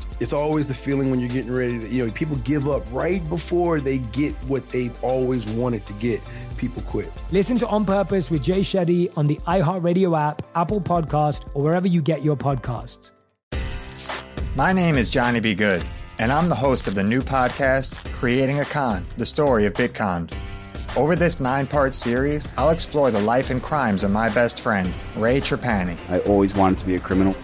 It's 0.21 0.33
always 0.33 0.67
the 0.67 0.75
feeling 0.75 1.09
when 1.09 1.19
you're 1.19 1.31
getting 1.31 1.51
ready 1.51 1.79
to, 1.79 1.87
you 1.87 2.05
know, 2.05 2.11
people 2.11 2.35
give 2.37 2.67
up 2.67 2.83
right 2.91 3.27
before 3.27 3.79
they 3.79 3.97
get 3.97 4.35
what 4.45 4.69
they've 4.69 5.03
always 5.03 5.47
wanted 5.47 5.83
to 5.87 5.93
get. 5.93 6.21
People 6.57 6.83
quit. 6.83 7.11
Listen 7.31 7.57
to 7.57 7.67
On 7.69 7.83
Purpose 7.83 8.29
with 8.29 8.43
Jay 8.43 8.59
Shetty 8.59 9.11
on 9.17 9.25
the 9.25 9.37
iHeartRadio 9.47 10.15
app, 10.15 10.43
Apple 10.53 10.79
Podcast, 10.79 11.49
or 11.55 11.63
wherever 11.63 11.87
you 11.87 12.03
get 12.03 12.23
your 12.23 12.37
podcasts. 12.37 13.09
My 14.55 14.71
name 14.71 14.95
is 14.95 15.09
Johnny 15.09 15.39
B. 15.39 15.55
Good, 15.55 15.83
and 16.19 16.31
I'm 16.31 16.49
the 16.49 16.55
host 16.55 16.87
of 16.87 16.93
the 16.93 17.03
new 17.03 17.23
podcast, 17.23 18.05
Creating 18.11 18.59
a 18.59 18.65
Con, 18.65 19.07
the 19.17 19.25
story 19.25 19.65
of 19.65 19.73
Bitcon. 19.73 20.31
Over 20.95 21.15
this 21.15 21.39
nine 21.39 21.65
part 21.65 21.95
series, 21.95 22.53
I'll 22.59 22.69
explore 22.69 23.09
the 23.09 23.21
life 23.21 23.49
and 23.49 23.59
crimes 23.59 24.03
of 24.03 24.11
my 24.11 24.29
best 24.29 24.61
friend, 24.61 24.93
Ray 25.17 25.41
Trapani. 25.41 25.97
I 26.11 26.19
always 26.29 26.53
wanted 26.53 26.77
to 26.77 26.85
be 26.85 26.93
a 26.93 26.99
criminal. 26.99 27.35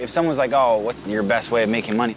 If 0.00 0.10
someone's 0.10 0.38
like, 0.38 0.52
oh, 0.52 0.78
what's 0.78 1.06
your 1.06 1.22
best 1.22 1.52
way 1.52 1.62
of 1.62 1.68
making 1.68 1.96
money? 1.96 2.16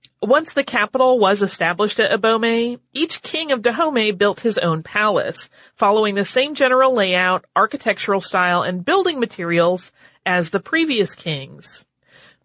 Once 0.21 0.53
the 0.53 0.63
capital 0.63 1.17
was 1.17 1.41
established 1.41 1.99
at 1.99 2.11
Abomey, 2.11 2.79
each 2.93 3.23
king 3.23 3.51
of 3.51 3.63
Dahomey 3.63 4.11
built 4.11 4.41
his 4.41 4.59
own 4.59 4.83
palace, 4.83 5.49
following 5.73 6.13
the 6.13 6.23
same 6.23 6.53
general 6.53 6.93
layout, 6.93 7.45
architectural 7.55 8.21
style, 8.21 8.61
and 8.61 8.85
building 8.85 9.19
materials 9.19 9.91
as 10.23 10.51
the 10.51 10.59
previous 10.59 11.15
kings. 11.15 11.85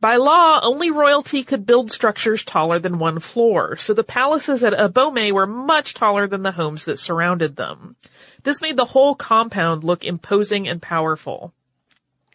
By 0.00 0.16
law, 0.16 0.58
only 0.62 0.90
royalty 0.90 1.44
could 1.44 1.66
build 1.66 1.90
structures 1.90 2.44
taller 2.44 2.78
than 2.78 2.98
one 2.98 3.18
floor, 3.18 3.76
so 3.76 3.92
the 3.92 4.02
palaces 4.02 4.64
at 4.64 4.72
Abomey 4.72 5.30
were 5.30 5.46
much 5.46 5.92
taller 5.92 6.26
than 6.26 6.42
the 6.42 6.52
homes 6.52 6.86
that 6.86 6.98
surrounded 6.98 7.56
them. 7.56 7.96
This 8.42 8.62
made 8.62 8.78
the 8.78 8.86
whole 8.86 9.14
compound 9.14 9.84
look 9.84 10.02
imposing 10.02 10.66
and 10.66 10.80
powerful. 10.80 11.52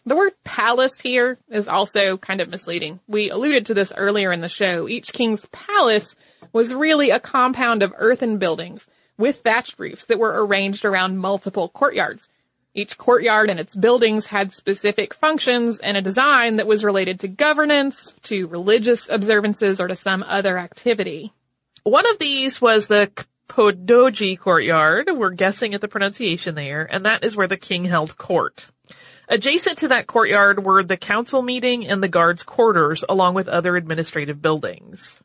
The 0.04 0.16
word 0.16 0.32
palace 0.42 1.00
here 1.00 1.38
is 1.48 1.68
also 1.68 2.18
kind 2.18 2.40
of 2.40 2.48
misleading. 2.48 2.98
We 3.06 3.30
alluded 3.30 3.66
to 3.66 3.74
this 3.74 3.92
earlier 3.96 4.32
in 4.32 4.40
the 4.40 4.48
show. 4.48 4.88
Each 4.88 5.12
king's 5.12 5.46
palace 5.46 6.16
was 6.52 6.74
really 6.74 7.10
a 7.10 7.20
compound 7.20 7.84
of 7.84 7.94
earthen 7.96 8.38
buildings 8.38 8.86
with 9.16 9.42
thatched 9.42 9.78
roofs 9.78 10.06
that 10.06 10.18
were 10.18 10.44
arranged 10.44 10.84
around 10.84 11.18
multiple 11.18 11.68
courtyards. 11.68 12.28
Each 12.74 12.98
courtyard 12.98 13.48
and 13.48 13.60
its 13.60 13.76
buildings 13.76 14.26
had 14.26 14.52
specific 14.52 15.14
functions 15.14 15.78
and 15.78 15.96
a 15.96 16.02
design 16.02 16.56
that 16.56 16.66
was 16.66 16.82
related 16.82 17.20
to 17.20 17.28
governance, 17.28 18.12
to 18.24 18.48
religious 18.48 19.08
observances, 19.08 19.80
or 19.80 19.86
to 19.86 19.94
some 19.94 20.24
other 20.26 20.58
activity. 20.58 21.32
One 21.84 22.10
of 22.10 22.18
these 22.18 22.60
was 22.60 22.88
the 22.88 23.10
Podoji 23.48 24.38
courtyard. 24.38 25.10
We're 25.12 25.30
guessing 25.30 25.74
at 25.74 25.80
the 25.80 25.88
pronunciation 25.88 26.54
there, 26.54 26.88
and 26.90 27.04
that 27.04 27.22
is 27.22 27.36
where 27.36 27.48
the 27.48 27.58
king 27.58 27.84
held 27.84 28.16
court. 28.16 28.70
Adjacent 29.32 29.78
to 29.78 29.88
that 29.88 30.06
courtyard 30.06 30.62
were 30.62 30.84
the 30.84 30.98
council 30.98 31.40
meeting 31.40 31.88
and 31.88 32.02
the 32.02 32.08
guards' 32.08 32.42
quarters, 32.42 33.02
along 33.08 33.32
with 33.32 33.48
other 33.48 33.76
administrative 33.76 34.42
buildings. 34.42 35.22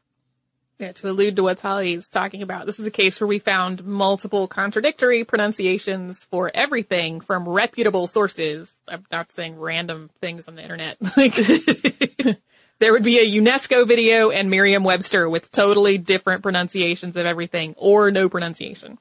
Yeah, 0.80 0.94
to 0.94 1.10
allude 1.10 1.36
to 1.36 1.44
what 1.44 1.60
Holly's 1.60 2.08
talking 2.08 2.42
about, 2.42 2.68
this 2.68 2.80
is 2.80 2.88
a 2.88 2.92
case 2.92 3.20
where 3.20 3.28
we 3.28 3.40
found 3.40 3.84
multiple 3.84 4.48
contradictory 4.48 5.26
pronunciations 5.26 6.24
for 6.24 6.50
everything 6.56 7.20
from 7.20 7.50
reputable 7.50 8.08
sources. 8.08 8.72
I'm 8.88 9.06
not 9.12 9.34
saying 9.34 9.60
random 9.60 10.10
things 10.22 10.48
on 10.48 10.56
the 10.56 10.64
internet. 10.64 10.98
Like, 11.18 11.36
there 12.80 12.94
would 12.94 13.04
be 13.04 13.20
a 13.20 13.42
UNESCO 13.42 13.86
video 13.86 14.30
and 14.30 14.50
Merriam-Webster 14.50 15.28
with 15.30 15.52
totally 15.52 15.98
different 15.98 16.44
pronunciations 16.44 17.18
of 17.18 17.26
everything 17.26 17.76
or 17.76 18.10
no 18.10 18.30
pronunciation. 18.30 19.00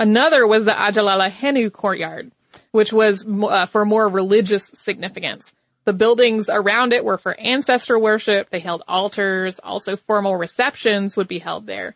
Another 0.00 0.48
was 0.48 0.64
the 0.64 0.72
Ajalalahenu 0.72 1.70
courtyard, 1.72 2.32
which 2.72 2.92
was 2.92 3.26
uh, 3.26 3.66
for 3.66 3.84
more 3.84 4.08
religious 4.08 4.70
significance. 4.74 5.52
The 5.84 5.92
buildings 5.92 6.48
around 6.48 6.92
it 6.92 7.04
were 7.04 7.18
for 7.18 7.38
ancestor 7.38 7.98
worship. 7.98 8.50
They 8.50 8.60
held 8.60 8.82
altars. 8.86 9.58
Also 9.58 9.96
formal 9.96 10.36
receptions 10.36 11.16
would 11.16 11.28
be 11.28 11.38
held 11.38 11.66
there. 11.66 11.94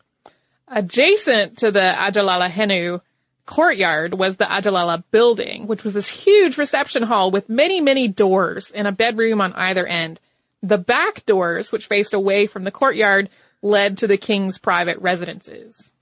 Adjacent 0.68 1.58
to 1.58 1.70
the 1.70 1.94
Ajalalahenu 1.96 3.00
courtyard 3.46 4.14
was 4.14 4.36
the 4.36 4.44
Ajalala 4.44 5.04
building, 5.10 5.66
which 5.66 5.84
was 5.84 5.92
this 5.92 6.08
huge 6.08 6.56
reception 6.56 7.02
hall 7.02 7.30
with 7.30 7.48
many, 7.48 7.80
many 7.80 8.08
doors 8.08 8.70
and 8.70 8.88
a 8.88 8.92
bedroom 8.92 9.40
on 9.40 9.52
either 9.52 9.86
end. 9.86 10.18
The 10.62 10.78
back 10.78 11.26
doors, 11.26 11.70
which 11.70 11.86
faced 11.86 12.14
away 12.14 12.46
from 12.46 12.64
the 12.64 12.70
courtyard, 12.70 13.28
led 13.60 13.98
to 13.98 14.06
the 14.06 14.16
king's 14.16 14.58
private 14.58 14.98
residences. 14.98 15.92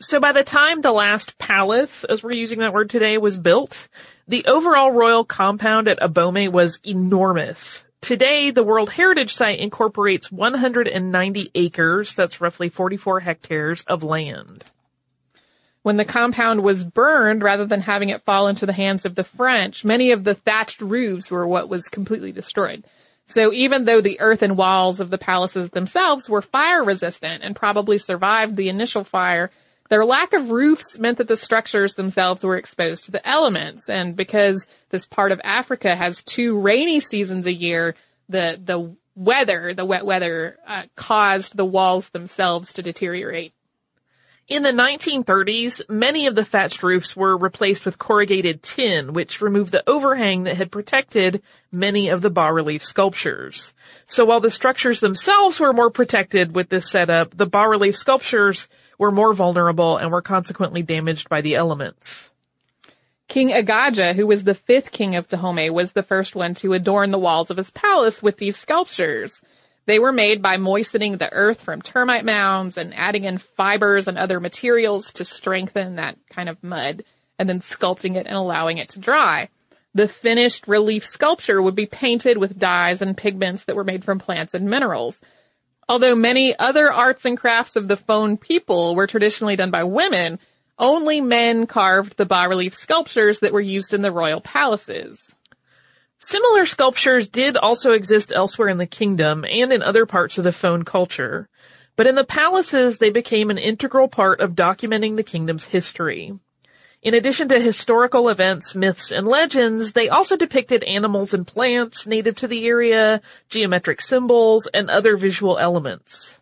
So 0.00 0.20
by 0.20 0.30
the 0.30 0.44
time 0.44 0.80
the 0.80 0.92
last 0.92 1.38
palace, 1.38 2.04
as 2.04 2.22
we're 2.22 2.32
using 2.32 2.60
that 2.60 2.72
word 2.72 2.88
today, 2.88 3.18
was 3.18 3.38
built, 3.38 3.88
the 4.28 4.44
overall 4.46 4.92
royal 4.92 5.24
compound 5.24 5.88
at 5.88 5.98
Abomey 5.98 6.50
was 6.50 6.78
enormous. 6.84 7.84
Today, 8.00 8.52
the 8.52 8.62
World 8.62 8.90
Heritage 8.90 9.34
Site 9.34 9.58
incorporates 9.58 10.30
190 10.30 11.50
acres, 11.52 12.14
that's 12.14 12.40
roughly 12.40 12.68
44 12.68 13.20
hectares 13.20 13.82
of 13.88 14.04
land. 14.04 14.64
When 15.82 15.96
the 15.96 16.04
compound 16.04 16.62
was 16.62 16.84
burned, 16.84 17.42
rather 17.42 17.66
than 17.66 17.80
having 17.80 18.10
it 18.10 18.22
fall 18.22 18.46
into 18.46 18.66
the 18.66 18.72
hands 18.72 19.04
of 19.04 19.16
the 19.16 19.24
French, 19.24 19.84
many 19.84 20.12
of 20.12 20.22
the 20.22 20.34
thatched 20.34 20.80
roofs 20.80 21.28
were 21.28 21.46
what 21.46 21.68
was 21.68 21.88
completely 21.88 22.30
destroyed. 22.30 22.84
So 23.26 23.52
even 23.52 23.84
though 23.84 24.00
the 24.00 24.20
earthen 24.20 24.54
walls 24.54 25.00
of 25.00 25.10
the 25.10 25.18
palaces 25.18 25.70
themselves 25.70 26.30
were 26.30 26.40
fire 26.40 26.84
resistant 26.84 27.42
and 27.42 27.56
probably 27.56 27.98
survived 27.98 28.54
the 28.54 28.68
initial 28.68 29.02
fire, 29.02 29.50
their 29.88 30.04
lack 30.04 30.32
of 30.32 30.50
roofs 30.50 30.98
meant 30.98 31.18
that 31.18 31.28
the 31.28 31.36
structures 31.36 31.94
themselves 31.94 32.44
were 32.44 32.56
exposed 32.56 33.04
to 33.04 33.10
the 33.10 33.26
elements. 33.26 33.88
And 33.88 34.14
because 34.14 34.66
this 34.90 35.06
part 35.06 35.32
of 35.32 35.40
Africa 35.42 35.96
has 35.96 36.22
two 36.22 36.60
rainy 36.60 37.00
seasons 37.00 37.46
a 37.46 37.52
year, 37.52 37.94
the, 38.28 38.60
the 38.62 38.94
weather, 39.14 39.74
the 39.74 39.86
wet 39.86 40.04
weather, 40.04 40.58
uh, 40.66 40.84
caused 40.94 41.56
the 41.56 41.64
walls 41.64 42.10
themselves 42.10 42.74
to 42.74 42.82
deteriorate. 42.82 43.52
In 44.46 44.62
the 44.62 44.70
1930s, 44.70 45.90
many 45.90 46.26
of 46.26 46.34
the 46.34 46.44
thatched 46.44 46.82
roofs 46.82 47.14
were 47.14 47.36
replaced 47.36 47.84
with 47.84 47.98
corrugated 47.98 48.62
tin, 48.62 49.12
which 49.12 49.42
removed 49.42 49.72
the 49.72 49.86
overhang 49.86 50.44
that 50.44 50.56
had 50.56 50.72
protected 50.72 51.42
many 51.70 52.08
of 52.08 52.22
the 52.22 52.30
bas-relief 52.30 52.82
sculptures. 52.82 53.74
So 54.06 54.24
while 54.24 54.40
the 54.40 54.50
structures 54.50 55.00
themselves 55.00 55.60
were 55.60 55.74
more 55.74 55.90
protected 55.90 56.54
with 56.54 56.70
this 56.70 56.90
setup, 56.90 57.36
the 57.36 57.44
bas-relief 57.44 57.94
sculptures 57.94 58.68
were 58.98 59.10
more 59.10 59.32
vulnerable 59.32 59.96
and 59.96 60.10
were 60.10 60.22
consequently 60.22 60.82
damaged 60.82 61.28
by 61.28 61.40
the 61.40 61.54
elements. 61.54 62.30
King 63.28 63.50
Agaja, 63.50 64.14
who 64.14 64.26
was 64.26 64.44
the 64.44 64.54
fifth 64.54 64.90
king 64.90 65.14
of 65.14 65.28
Dahomey, 65.28 65.70
was 65.70 65.92
the 65.92 66.02
first 66.02 66.34
one 66.34 66.54
to 66.56 66.72
adorn 66.72 67.10
the 67.10 67.18
walls 67.18 67.50
of 67.50 67.58
his 67.58 67.70
palace 67.70 68.22
with 68.22 68.38
these 68.38 68.56
sculptures. 68.56 69.42
They 69.84 69.98
were 69.98 70.12
made 70.12 70.42
by 70.42 70.56
moistening 70.56 71.16
the 71.16 71.32
earth 71.32 71.62
from 71.62 71.82
termite 71.82 72.24
mounds 72.24 72.76
and 72.76 72.94
adding 72.94 73.24
in 73.24 73.38
fibers 73.38 74.08
and 74.08 74.18
other 74.18 74.40
materials 74.40 75.12
to 75.14 75.24
strengthen 75.24 75.96
that 75.96 76.18
kind 76.30 76.48
of 76.48 76.62
mud, 76.62 77.04
and 77.38 77.48
then 77.48 77.60
sculpting 77.60 78.16
it 78.16 78.26
and 78.26 78.36
allowing 78.36 78.78
it 78.78 78.90
to 78.90 78.98
dry. 78.98 79.48
The 79.94 80.08
finished 80.08 80.66
relief 80.66 81.04
sculpture 81.04 81.60
would 81.60 81.74
be 81.74 81.86
painted 81.86 82.38
with 82.38 82.58
dyes 82.58 83.02
and 83.02 83.16
pigments 83.16 83.64
that 83.64 83.76
were 83.76 83.84
made 83.84 84.04
from 84.04 84.18
plants 84.18 84.54
and 84.54 84.68
minerals. 84.68 85.18
Although 85.88 86.14
many 86.14 86.56
other 86.58 86.92
arts 86.92 87.24
and 87.24 87.38
crafts 87.38 87.74
of 87.76 87.88
the 87.88 87.96
Fon 87.96 88.36
people 88.36 88.94
were 88.94 89.06
traditionally 89.06 89.56
done 89.56 89.70
by 89.70 89.84
women, 89.84 90.38
only 90.78 91.20
men 91.20 91.66
carved 91.66 92.16
the 92.16 92.26
bas-relief 92.26 92.74
sculptures 92.74 93.40
that 93.40 93.52
were 93.52 93.60
used 93.60 93.94
in 93.94 94.02
the 94.02 94.12
royal 94.12 94.40
palaces. 94.40 95.34
Similar 96.18 96.66
sculptures 96.66 97.28
did 97.28 97.56
also 97.56 97.92
exist 97.92 98.32
elsewhere 98.34 98.68
in 98.68 98.78
the 98.78 98.86
kingdom 98.86 99.44
and 99.48 99.72
in 99.72 99.82
other 99.82 100.04
parts 100.04 100.36
of 100.36 100.44
the 100.44 100.52
Fon 100.52 100.82
culture, 100.82 101.48
but 101.96 102.06
in 102.06 102.16
the 102.16 102.24
palaces 102.24 102.98
they 102.98 103.10
became 103.10 103.50
an 103.50 103.58
integral 103.58 104.08
part 104.08 104.40
of 104.40 104.54
documenting 104.54 105.16
the 105.16 105.22
kingdom's 105.22 105.64
history. 105.64 106.34
In 107.00 107.14
addition 107.14 107.48
to 107.48 107.60
historical 107.60 108.28
events, 108.28 108.74
myths, 108.74 109.12
and 109.12 109.28
legends, 109.28 109.92
they 109.92 110.08
also 110.08 110.36
depicted 110.36 110.82
animals 110.82 111.32
and 111.32 111.46
plants 111.46 112.06
native 112.08 112.34
to 112.36 112.48
the 112.48 112.66
area, 112.66 113.22
geometric 113.48 114.00
symbols, 114.00 114.68
and 114.74 114.90
other 114.90 115.16
visual 115.16 115.58
elements. 115.58 116.40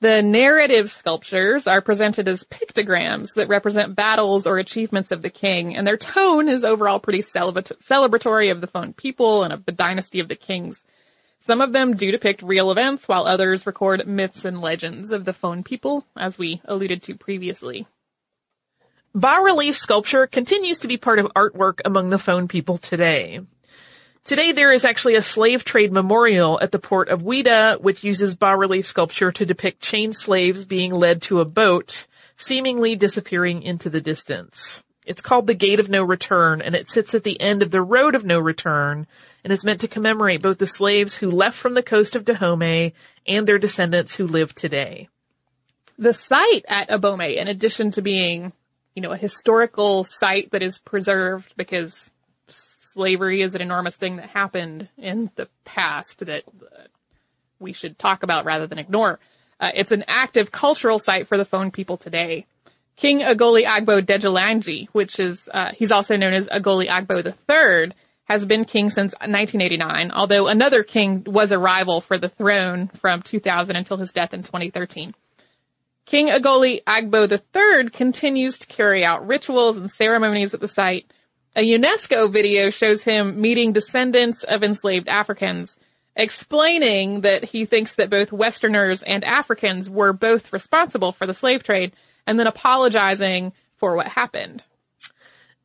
The 0.00 0.20
narrative 0.20 0.90
sculptures 0.90 1.68
are 1.68 1.80
presented 1.80 2.26
as 2.26 2.42
pictograms 2.42 3.34
that 3.36 3.46
represent 3.46 3.94
battles 3.94 4.48
or 4.48 4.58
achievements 4.58 5.12
of 5.12 5.22
the 5.22 5.30
king, 5.30 5.76
and 5.76 5.86
their 5.86 5.96
tone 5.96 6.48
is 6.48 6.64
overall 6.64 6.98
pretty 6.98 7.22
celebratory 7.22 8.50
of 8.50 8.60
the 8.60 8.66
Fon 8.66 8.94
people 8.94 9.44
and 9.44 9.52
of 9.52 9.64
the 9.64 9.70
dynasty 9.70 10.18
of 10.18 10.26
the 10.26 10.34
kings. 10.34 10.82
Some 11.38 11.60
of 11.60 11.72
them 11.72 11.94
do 11.94 12.10
depict 12.10 12.42
real 12.42 12.72
events, 12.72 13.06
while 13.06 13.28
others 13.28 13.64
record 13.64 14.08
myths 14.08 14.44
and 14.44 14.60
legends 14.60 15.12
of 15.12 15.24
the 15.24 15.32
Fon 15.32 15.62
people, 15.62 16.04
as 16.16 16.36
we 16.36 16.60
alluded 16.64 17.00
to 17.04 17.14
previously. 17.14 17.86
Bas-relief 19.14 19.76
sculpture 19.76 20.26
continues 20.26 20.78
to 20.78 20.88
be 20.88 20.96
part 20.96 21.18
of 21.18 21.26
artwork 21.36 21.80
among 21.84 22.08
the 22.08 22.18
Fon 22.18 22.48
people 22.48 22.78
today. 22.78 23.40
Today 24.24 24.52
there 24.52 24.72
is 24.72 24.86
actually 24.86 25.16
a 25.16 25.22
slave 25.22 25.64
trade 25.64 25.92
memorial 25.92 26.58
at 26.62 26.72
the 26.72 26.78
port 26.78 27.10
of 27.10 27.20
Ouidah, 27.20 27.78
which 27.82 28.04
uses 28.04 28.34
bas-relief 28.34 28.86
sculpture 28.86 29.30
to 29.30 29.44
depict 29.44 29.82
chained 29.82 30.16
slaves 30.16 30.64
being 30.64 30.92
led 30.94 31.20
to 31.22 31.40
a 31.40 31.44
boat, 31.44 32.06
seemingly 32.36 32.96
disappearing 32.96 33.62
into 33.62 33.90
the 33.90 34.00
distance. 34.00 34.82
It's 35.04 35.20
called 35.20 35.46
the 35.46 35.54
Gate 35.54 35.80
of 35.80 35.90
No 35.90 36.02
Return, 36.02 36.62
and 36.62 36.74
it 36.74 36.88
sits 36.88 37.14
at 37.14 37.22
the 37.22 37.38
end 37.38 37.60
of 37.60 37.70
the 37.70 37.82
Road 37.82 38.14
of 38.14 38.24
No 38.24 38.38
Return, 38.38 39.06
and 39.44 39.52
is 39.52 39.64
meant 39.64 39.80
to 39.80 39.88
commemorate 39.88 40.40
both 40.40 40.56
the 40.56 40.66
slaves 40.66 41.16
who 41.16 41.30
left 41.30 41.58
from 41.58 41.74
the 41.74 41.82
coast 41.82 42.16
of 42.16 42.24
Dahomey 42.24 42.94
and 43.26 43.46
their 43.46 43.58
descendants 43.58 44.14
who 44.14 44.26
live 44.26 44.54
today. 44.54 45.10
The 45.98 46.14
site 46.14 46.64
at 46.66 46.88
Abomey, 46.88 47.36
in 47.36 47.48
addition 47.48 47.90
to 47.90 48.00
being 48.00 48.54
you 48.94 49.02
know, 49.02 49.12
a 49.12 49.16
historical 49.16 50.04
site 50.04 50.50
that 50.50 50.62
is 50.62 50.78
preserved 50.78 51.54
because 51.56 52.10
slavery 52.48 53.40
is 53.40 53.54
an 53.54 53.62
enormous 53.62 53.96
thing 53.96 54.16
that 54.16 54.28
happened 54.30 54.88
in 54.98 55.30
the 55.36 55.48
past 55.64 56.26
that 56.26 56.44
uh, 56.46 56.84
we 57.58 57.72
should 57.72 57.98
talk 57.98 58.22
about 58.22 58.44
rather 58.44 58.66
than 58.66 58.78
ignore. 58.78 59.18
Uh, 59.58 59.70
it's 59.74 59.92
an 59.92 60.04
active 60.08 60.50
cultural 60.50 60.98
site 60.98 61.26
for 61.26 61.38
the 61.38 61.44
Fon 61.44 61.70
people 61.70 61.96
today. 61.96 62.46
King 62.96 63.20
Agoli 63.20 63.64
Agbo 63.64 64.04
Dejilangi, 64.04 64.88
which 64.88 65.18
is, 65.18 65.48
uh, 65.52 65.72
he's 65.72 65.92
also 65.92 66.16
known 66.16 66.34
as 66.34 66.48
Agoli 66.48 66.86
Agbo 66.86 67.24
III, 67.24 67.92
has 68.24 68.46
been 68.46 68.64
king 68.64 68.90
since 68.90 69.12
1989, 69.12 70.10
although 70.12 70.46
another 70.46 70.82
king 70.82 71.24
was 71.26 71.52
a 71.52 71.58
rival 71.58 72.00
for 72.00 72.18
the 72.18 72.28
throne 72.28 72.88
from 72.88 73.22
2000 73.22 73.76
until 73.76 73.96
his 73.96 74.12
death 74.12 74.34
in 74.34 74.42
2013. 74.42 75.14
King 76.04 76.28
Agoli 76.28 76.82
Agbo 76.84 77.30
III 77.30 77.90
continues 77.90 78.58
to 78.58 78.66
carry 78.66 79.04
out 79.04 79.26
rituals 79.26 79.76
and 79.76 79.90
ceremonies 79.90 80.52
at 80.52 80.60
the 80.60 80.68
site. 80.68 81.10
A 81.54 81.60
UNESCO 81.60 82.32
video 82.32 82.70
shows 82.70 83.04
him 83.04 83.40
meeting 83.40 83.72
descendants 83.72 84.42
of 84.42 84.62
enslaved 84.62 85.08
Africans, 85.08 85.76
explaining 86.16 87.20
that 87.22 87.44
he 87.44 87.64
thinks 87.64 87.94
that 87.94 88.10
both 88.10 88.32
Westerners 88.32 89.02
and 89.02 89.24
Africans 89.24 89.88
were 89.88 90.12
both 90.12 90.52
responsible 90.52 91.12
for 91.12 91.26
the 91.26 91.34
slave 91.34 91.62
trade, 91.62 91.92
and 92.26 92.38
then 92.38 92.46
apologizing 92.46 93.52
for 93.76 93.96
what 93.96 94.08
happened. 94.08 94.64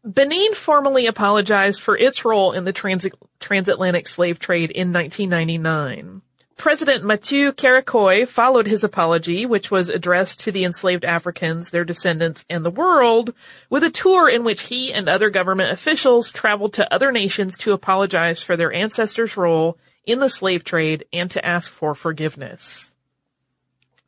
Benin 0.04 0.54
formally 0.54 1.06
apologized 1.06 1.82
for 1.82 1.98
its 1.98 2.24
role 2.24 2.54
in 2.54 2.64
the 2.64 2.74
trans- 2.74 3.08
transatlantic 3.40 4.08
slave 4.08 4.40
trade 4.40 4.72
in 4.72 4.94
1999. 4.94 6.22
President 6.58 7.04
Mathieu 7.04 7.52
Kérékou 7.52 8.28
followed 8.28 8.66
his 8.66 8.84
apology, 8.84 9.46
which 9.46 9.70
was 9.70 9.90
addressed 9.90 10.40
to 10.42 10.52
the 10.52 10.66
enslaved 10.66 11.06
Africans, 11.06 11.70
their 11.70 11.86
descendants, 11.86 12.44
and 12.50 12.66
the 12.66 12.72
world, 12.72 13.34
with 13.70 13.84
a 13.84 13.92
tour 13.92 14.28
in 14.28 14.44
which 14.44 14.64
he 14.64 14.92
and 14.92 15.08
other 15.08 15.30
government 15.30 15.72
officials 15.72 16.32
traveled 16.32 16.74
to 16.74 16.94
other 16.94 17.12
nations 17.12 17.56
to 17.60 17.74
apologize 17.74 18.42
for 18.42 18.58
their 18.58 18.74
ancestors' 18.74 19.38
role 19.38 19.78
in 20.04 20.20
the 20.20 20.30
slave 20.30 20.64
trade 20.64 21.06
and 21.14 21.30
to 21.30 21.46
ask 21.46 21.72
for 21.72 21.94
forgiveness. 21.94 22.92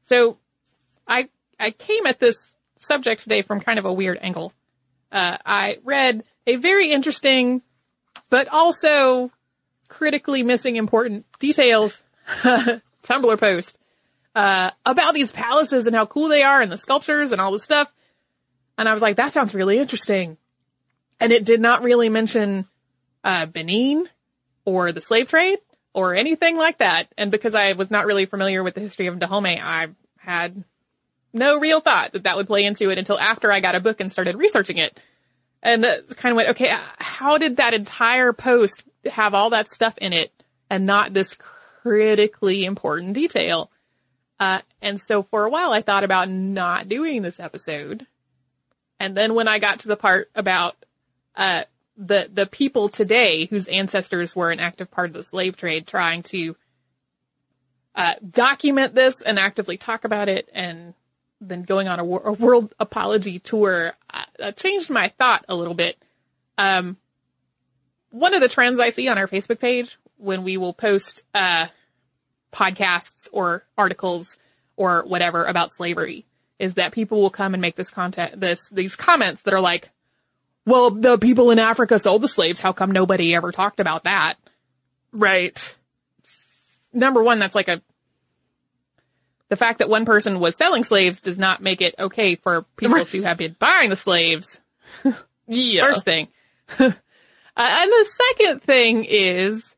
So, 0.03 0.39
I 1.07 1.29
I 1.59 1.69
came 1.69 2.07
at 2.07 2.19
this 2.19 2.55
subject 2.79 3.21
today 3.21 3.43
from 3.43 3.59
kind 3.59 3.77
of 3.77 3.85
a 3.85 3.93
weird 3.93 4.17
angle. 4.21 4.53
Uh, 5.11 5.37
I 5.45 5.77
read 5.83 6.23
a 6.47 6.55
very 6.55 6.89
interesting, 6.89 7.61
but 8.29 8.47
also 8.47 9.31
critically 9.87 10.41
missing 10.41 10.77
important 10.77 11.25
details 11.39 12.01
Tumblr 13.03 13.39
post 13.39 13.77
uh, 14.35 14.71
about 14.85 15.13
these 15.13 15.31
palaces 15.31 15.87
and 15.87 15.95
how 15.95 16.05
cool 16.05 16.29
they 16.29 16.43
are 16.43 16.61
and 16.61 16.71
the 16.71 16.77
sculptures 16.77 17.31
and 17.31 17.41
all 17.41 17.51
this 17.51 17.63
stuff. 17.63 17.91
And 18.77 18.87
I 18.87 18.93
was 18.93 19.01
like, 19.01 19.17
that 19.17 19.33
sounds 19.33 19.53
really 19.53 19.77
interesting. 19.77 20.37
And 21.19 21.31
it 21.31 21.43
did 21.43 21.59
not 21.59 21.83
really 21.83 22.09
mention 22.09 22.65
uh, 23.23 23.45
Benin 23.45 24.07
or 24.65 24.91
the 24.91 25.01
slave 25.01 25.27
trade 25.27 25.59
or 25.93 26.15
anything 26.15 26.55
like 26.55 26.77
that. 26.77 27.11
And 27.17 27.31
because 27.31 27.55
I 27.55 27.73
was 27.73 27.91
not 27.91 28.05
really 28.05 28.25
familiar 28.25 28.63
with 28.63 28.75
the 28.75 28.81
history 28.81 29.07
of 29.07 29.19
Dahomey, 29.19 29.59
I 29.59 29.87
had 30.17 30.63
no 31.33 31.59
real 31.59 31.81
thought 31.81 32.13
that 32.13 32.23
that 32.23 32.37
would 32.37 32.47
play 32.47 32.63
into 32.63 32.89
it 32.89 32.97
until 32.97 33.19
after 33.19 33.51
I 33.51 33.59
got 33.59 33.75
a 33.75 33.79
book 33.79 33.99
and 33.99 34.11
started 34.11 34.37
researching 34.37 34.77
it. 34.77 34.99
And 35.61 35.83
kind 36.15 36.31
of 36.31 36.37
went, 36.37 36.49
okay, 36.51 36.73
how 36.99 37.37
did 37.37 37.57
that 37.57 37.73
entire 37.73 38.31
post 38.31 38.85
have 39.11 39.33
all 39.33 39.49
that 39.49 39.67
stuff 39.67 39.97
in 39.97 40.13
it 40.13 40.31
and 40.69 40.85
not 40.85 41.13
this 41.13 41.37
critically 41.81 42.65
important 42.65 43.13
detail? 43.13 43.71
Uh, 44.39 44.61
and 44.81 45.01
so 45.01 45.23
for 45.23 45.45
a 45.45 45.49
while 45.49 45.71
I 45.71 45.81
thought 45.81 46.03
about 46.03 46.29
not 46.29 46.87
doing 46.87 47.21
this 47.21 47.39
episode. 47.39 48.07
And 48.99 49.15
then 49.15 49.33
when 49.33 49.47
I 49.47 49.59
got 49.59 49.81
to 49.81 49.87
the 49.87 49.95
part 49.95 50.29
about, 50.35 50.75
uh, 51.35 51.63
the, 51.97 52.29
the 52.31 52.45
people 52.45 52.87
today 52.87 53.45
whose 53.45 53.67
ancestors 53.67 54.35
were 54.35 54.51
an 54.51 54.59
active 54.59 54.89
part 54.89 55.09
of 55.09 55.13
the 55.13 55.23
slave 55.23 55.57
trade 55.57 55.87
trying 55.87 56.23
to, 56.23 56.55
uh, 57.95 58.13
document 58.29 58.95
this 58.95 59.21
and 59.21 59.37
actively 59.37 59.75
talk 59.75 60.05
about 60.05 60.29
it 60.29 60.49
and 60.53 60.93
then 61.41 61.63
going 61.63 61.87
on 61.87 61.99
a, 61.99 62.03
a 62.03 62.33
world 62.33 62.73
apology 62.79 63.39
tour 63.39 63.93
uh, 64.09 64.51
changed 64.53 64.89
my 64.89 65.09
thought 65.09 65.45
a 65.47 65.55
little 65.55 65.73
bit. 65.73 65.97
Um, 66.57 66.97
one 68.11 68.33
of 68.33 68.41
the 68.41 68.49
trends 68.49 68.79
I 68.79 68.89
see 68.89 69.07
on 69.07 69.17
our 69.17 69.27
Facebook 69.27 69.59
page 69.59 69.97
when 70.19 70.43
we 70.43 70.57
will 70.57 70.73
post 70.73 71.23
uh, 71.33 71.67
podcasts 72.51 73.27
or 73.31 73.63
articles 73.77 74.37
or 74.75 75.03
whatever 75.05 75.45
about 75.45 75.71
slavery 75.71 76.25
is 76.59 76.75
that 76.75 76.91
people 76.91 77.21
will 77.21 77.29
come 77.29 77.53
and 77.53 77.61
make 77.61 77.75
this 77.75 77.89
content, 77.89 78.39
this 78.39 78.67
these 78.69 78.95
comments 78.95 79.41
that 79.43 79.53
are 79.53 79.61
like, 79.61 79.89
"Well, 80.65 80.91
the 80.91 81.17
people 81.17 81.51
in 81.51 81.59
Africa 81.59 81.99
sold 81.99 82.21
the 82.21 82.27
slaves. 82.27 82.59
How 82.59 82.73
come 82.73 82.91
nobody 82.91 83.33
ever 83.33 83.51
talked 83.51 83.79
about 83.79 84.03
that?" 84.03 84.35
Right. 85.11 85.77
Number 86.93 87.23
one, 87.23 87.39
that's 87.39 87.55
like 87.55 87.67
a 87.67 87.81
the 89.49 89.55
fact 89.55 89.79
that 89.79 89.89
one 89.89 90.05
person 90.05 90.39
was 90.39 90.55
selling 90.55 90.83
slaves 90.83 91.21
does 91.21 91.37
not 91.37 91.61
make 91.61 91.81
it 91.81 91.95
okay 91.97 92.35
for 92.35 92.63
people 92.77 93.03
to 93.03 93.21
have 93.23 93.37
been 93.37 93.55
buying 93.57 93.89
the 93.89 93.95
slaves. 93.95 94.61
yeah. 95.47 95.85
First 95.85 96.05
thing. 96.05 96.27
uh, 96.79 96.91
and 97.57 97.91
the 97.91 98.09
second 98.29 98.61
thing 98.61 99.05
is, 99.05 99.68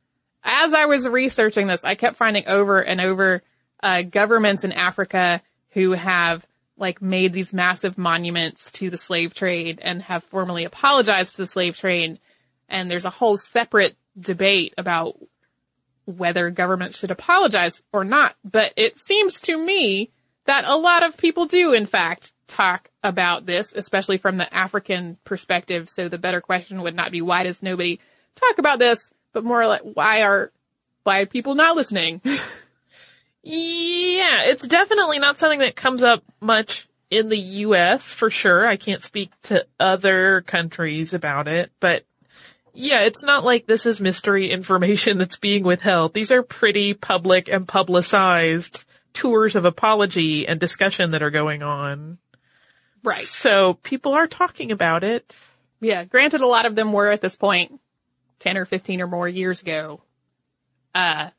as 0.43 0.73
I 0.73 0.85
was 0.85 1.07
researching 1.07 1.67
this, 1.67 1.83
I 1.83 1.95
kept 1.95 2.17
finding 2.17 2.47
over 2.47 2.81
and 2.81 2.99
over, 2.99 3.43
uh, 3.81 4.03
governments 4.03 4.63
in 4.63 4.71
Africa 4.71 5.41
who 5.71 5.91
have 5.91 6.45
like 6.77 7.01
made 7.01 7.33
these 7.33 7.53
massive 7.53 7.97
monuments 7.97 8.71
to 8.71 8.89
the 8.89 8.97
slave 8.97 9.33
trade 9.33 9.79
and 9.81 10.01
have 10.01 10.23
formally 10.23 10.65
apologized 10.65 11.35
to 11.35 11.43
the 11.43 11.47
slave 11.47 11.77
trade. 11.77 12.19
And 12.67 12.89
there's 12.89 13.05
a 13.05 13.11
whole 13.11 13.37
separate 13.37 13.95
debate 14.19 14.73
about 14.77 15.15
whether 16.05 16.49
government 16.49 16.95
should 16.95 17.11
apologize 17.11 17.83
or 17.93 18.03
not. 18.03 18.35
But 18.43 18.73
it 18.75 18.97
seems 18.97 19.39
to 19.41 19.57
me 19.57 20.11
that 20.45 20.65
a 20.65 20.75
lot 20.75 21.03
of 21.03 21.17
people 21.17 21.45
do, 21.45 21.73
in 21.73 21.85
fact, 21.85 22.33
talk 22.47 22.89
about 23.03 23.45
this, 23.45 23.73
especially 23.73 24.17
from 24.17 24.37
the 24.37 24.53
African 24.53 25.17
perspective. 25.23 25.87
So 25.87 26.09
the 26.09 26.17
better 26.17 26.41
question 26.41 26.81
would 26.81 26.95
not 26.95 27.11
be 27.11 27.21
why 27.21 27.43
does 27.43 27.61
nobody 27.61 27.99
talk 28.35 28.57
about 28.57 28.79
this, 28.79 28.97
but 29.34 29.43
more 29.43 29.65
like 29.67 29.82
why 29.82 30.21
are 30.23 30.51
why 31.03 31.19
are 31.19 31.25
people 31.25 31.55
not 31.55 31.75
listening? 31.75 32.21
yeah, 33.43 34.43
it's 34.43 34.67
definitely 34.67 35.19
not 35.19 35.38
something 35.38 35.59
that 35.59 35.75
comes 35.75 36.03
up 36.03 36.23
much 36.39 36.88
in 37.09 37.29
the 37.29 37.38
US 37.38 38.11
for 38.11 38.29
sure. 38.29 38.67
I 38.67 38.77
can't 38.77 39.03
speak 39.03 39.32
to 39.43 39.65
other 39.79 40.41
countries 40.41 41.13
about 41.13 41.47
it, 41.47 41.71
but 41.79 42.05
yeah, 42.73 43.01
it's 43.01 43.23
not 43.23 43.43
like 43.43 43.65
this 43.65 43.86
is 43.86 43.99
mystery 43.99 44.49
information 44.49 45.17
that's 45.19 45.38
being 45.38 45.63
withheld. 45.63 46.13
These 46.13 46.32
are 46.32 46.43
pretty 46.43 46.93
public 46.93 47.49
and 47.49 47.67
publicized 47.67 48.86
tours 49.13 49.55
of 49.55 49.65
apology 49.65 50.47
and 50.47 50.59
discussion 50.59 51.11
that 51.11 51.21
are 51.21 51.32
going 51.32 51.63
on. 51.63 52.17
Right. 53.03 53.25
So 53.25 53.73
people 53.73 54.13
are 54.13 54.27
talking 54.27 54.71
about 54.71 55.03
it. 55.03 55.36
Yeah, 55.82 56.05
granted 56.05 56.41
a 56.41 56.47
lot 56.47 56.65
of 56.65 56.75
them 56.75 56.93
were 56.93 57.09
at 57.09 57.21
this 57.21 57.36
point 57.36 57.79
10 58.41 58.57
or 58.57 58.65
15 58.65 59.01
or 59.01 59.07
more 59.07 59.27
years 59.27 59.61
ago. 59.61 60.01
Uh, 60.93 61.29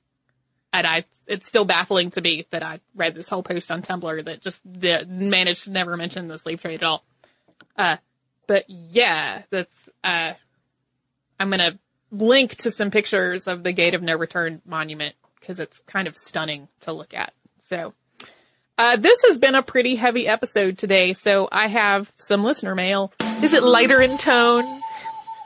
and 0.73 0.87
I, 0.87 1.05
it's 1.27 1.47
still 1.47 1.65
baffling 1.65 2.11
to 2.11 2.21
me 2.21 2.47
that 2.51 2.63
I 2.63 2.81
read 2.95 3.15
this 3.15 3.29
whole 3.29 3.43
post 3.43 3.71
on 3.71 3.83
Tumblr 3.83 4.25
that 4.25 4.41
just 4.41 4.61
the, 4.65 5.05
managed 5.07 5.65
to 5.65 5.71
never 5.71 5.97
mention 5.97 6.29
the 6.29 6.39
slave 6.39 6.63
trade 6.63 6.83
at 6.83 6.85
all. 6.85 7.05
Uh, 7.77 7.97
but 8.47 8.65
yeah, 8.69 9.43
that's, 9.51 9.89
uh, 10.03 10.33
I'm 11.39 11.51
gonna 11.51 11.79
link 12.11 12.55
to 12.57 12.71
some 12.71 12.91
pictures 12.91 13.47
of 13.47 13.63
the 13.63 13.73
Gate 13.73 13.95
of 13.95 14.03
No 14.03 14.17
Return 14.17 14.63
monument 14.65 15.15
because 15.41 15.59
it's 15.59 15.81
kind 15.87 16.07
of 16.07 16.17
stunning 16.17 16.69
to 16.81 16.93
look 16.93 17.15
at. 17.15 17.35
So, 17.65 17.95
uh, 18.79 18.97
this 18.97 19.23
has 19.27 19.39
been 19.39 19.55
a 19.55 19.63
pretty 19.63 19.97
heavy 19.97 20.27
episode 20.27 20.79
today, 20.79 21.13
so 21.13 21.49
I 21.51 21.69
have 21.69 22.13
some 22.17 22.43
listener 22.43 22.75
mail. 22.75 23.13
Is 23.43 23.53
it 23.53 23.63
lighter 23.63 24.01
in 24.01 24.17
tone? 24.19 24.82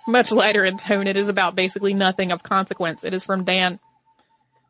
Much 0.06 0.30
lighter 0.30 0.64
in 0.64 0.76
tone. 0.76 1.06
It 1.06 1.16
is 1.16 1.28
about 1.28 1.56
basically 1.56 1.94
nothing 1.94 2.32
of 2.32 2.42
consequence. 2.42 3.02
It 3.02 3.12
is 3.12 3.24
from 3.24 3.44
Dan. 3.44 3.80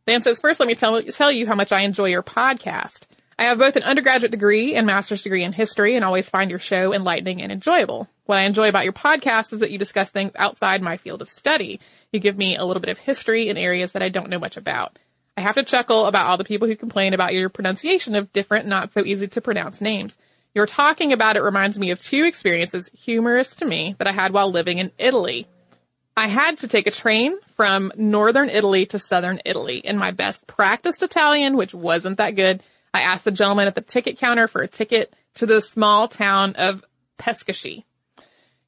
Dan 0.07 0.23
says, 0.23 0.41
first 0.41 0.61
let 0.61 0.67
me 0.67 0.75
tell, 0.75 1.03
tell 1.03 1.33
you 1.33 1.47
how 1.47 1.55
much 1.55 1.73
I 1.73 1.83
enjoy 1.83 2.07
your 2.07 2.23
podcast. 2.23 3.07
I 3.39 3.45
have 3.45 3.59
both 3.59 3.77
an 3.77 3.83
undergraduate 3.83 4.31
degree 4.31 4.75
and 4.75 4.87
master's 4.87 5.23
degree 5.23 5.45
in 5.45 5.53
history 5.53 5.95
and 5.95 6.05
always 6.05 6.31
find 6.31 6.49
your 6.49 6.59
show 6.59 6.95
enlightening 6.95 7.43
and 7.43 7.53
enjoyable. 7.53 8.09
What 8.25 8.39
I 8.39 8.45
enjoy 8.45 8.69
about 8.69 8.85
your 8.85 8.95
podcast 8.95 9.53
is 9.53 9.59
that 9.59 9.71
you 9.71 9.79
discuss 9.79 10.11
things 10.11 10.33
outside 10.37 10.81
my 10.81 10.97
field 10.97 11.21
of 11.21 11.29
study. 11.29 11.81
You 12.13 12.21
give 12.21 12.39
me 12.39 12.57
a 12.57 12.65
little 12.65 12.81
bit 12.81 12.91
of 12.91 12.99
history 12.99 13.51
in 13.51 13.59
areas 13.59 13.93
that 13.93 14.03
I 14.03 14.09
don't 14.09 14.31
know 14.31 14.39
much 14.39 14.57
about. 14.57 14.99
I 15.37 15.43
have 15.43 15.57
to 15.57 15.65
chuckle 15.65 16.07
about 16.07 16.27
all 16.27 16.39
the 16.39 16.45
people 16.45 16.67
who 16.67 16.77
complain 16.77 17.13
about 17.13 17.35
your 17.35 17.51
pronunciation 17.51 18.15
of 18.15 18.33
different, 18.33 18.67
not 18.67 18.95
so 18.95 19.05
easy 19.05 19.29
to 19.29 19.41
pronounce 19.43 19.83
names. 19.83 20.17
Your 20.57 20.65
talking 20.65 21.13
about 21.13 21.37
it 21.37 21.43
reminds 21.43 21.79
me 21.79 21.91
of 21.91 21.99
two 21.99 22.25
experiences, 22.25 22.89
humorous 22.95 23.57
to 23.57 23.67
me, 23.67 23.95
that 23.99 24.09
I 24.09 24.13
had 24.13 24.33
while 24.33 24.51
living 24.51 24.79
in 24.79 24.91
Italy. 24.97 25.47
I 26.17 26.29
had 26.29 26.57
to 26.61 26.67
take 26.67 26.87
a 26.87 26.91
train 26.91 27.37
from 27.57 27.93
northern 27.95 28.49
Italy 28.49 28.87
to 28.87 28.99
southern 28.99 29.39
Italy. 29.45 29.83
In 29.85 29.99
my 29.99 30.13
best 30.13 30.47
practiced 30.47 31.03
Italian, 31.03 31.59
which 31.59 31.75
wasn't 31.75 32.17
that 32.17 32.37
good, 32.37 32.63
I 32.95 33.03
asked 33.03 33.27
the 33.27 33.33
gentleman 33.33 33.67
at 33.67 33.75
the 33.75 33.83
ticket 33.83 34.17
counter 34.17 34.49
for 34.49 34.63
a 34.63 34.67
ticket 34.67 35.15
to 35.35 35.45
the 35.45 35.61
small 35.61 36.09
town 36.09 36.55
of 36.57 36.83
Pescasci. 37.19 37.85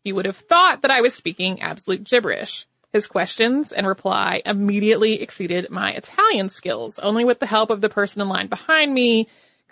You 0.05 0.15
would 0.15 0.27
have 0.27 0.37
thought 0.37 0.83
that 0.83 0.91
I 0.91 1.01
was 1.01 1.15
speaking 1.15 1.63
absolute 1.63 2.05
gibberish. 2.05 2.67
His 2.93 3.07
questions 3.07 3.73
and 3.73 3.87
reply 3.87 4.43
immediately 4.45 5.23
exceeded 5.23 5.71
my 5.71 5.93
Italian 5.93 6.51
skills. 6.51 6.99
Only 6.99 7.25
with 7.25 7.39
the 7.39 7.47
help 7.47 7.71
of 7.71 7.81
the 7.81 7.89
person 7.89 8.21
in 8.21 8.29
line 8.29 8.49
behind 8.49 8.93
me 8.93 9.27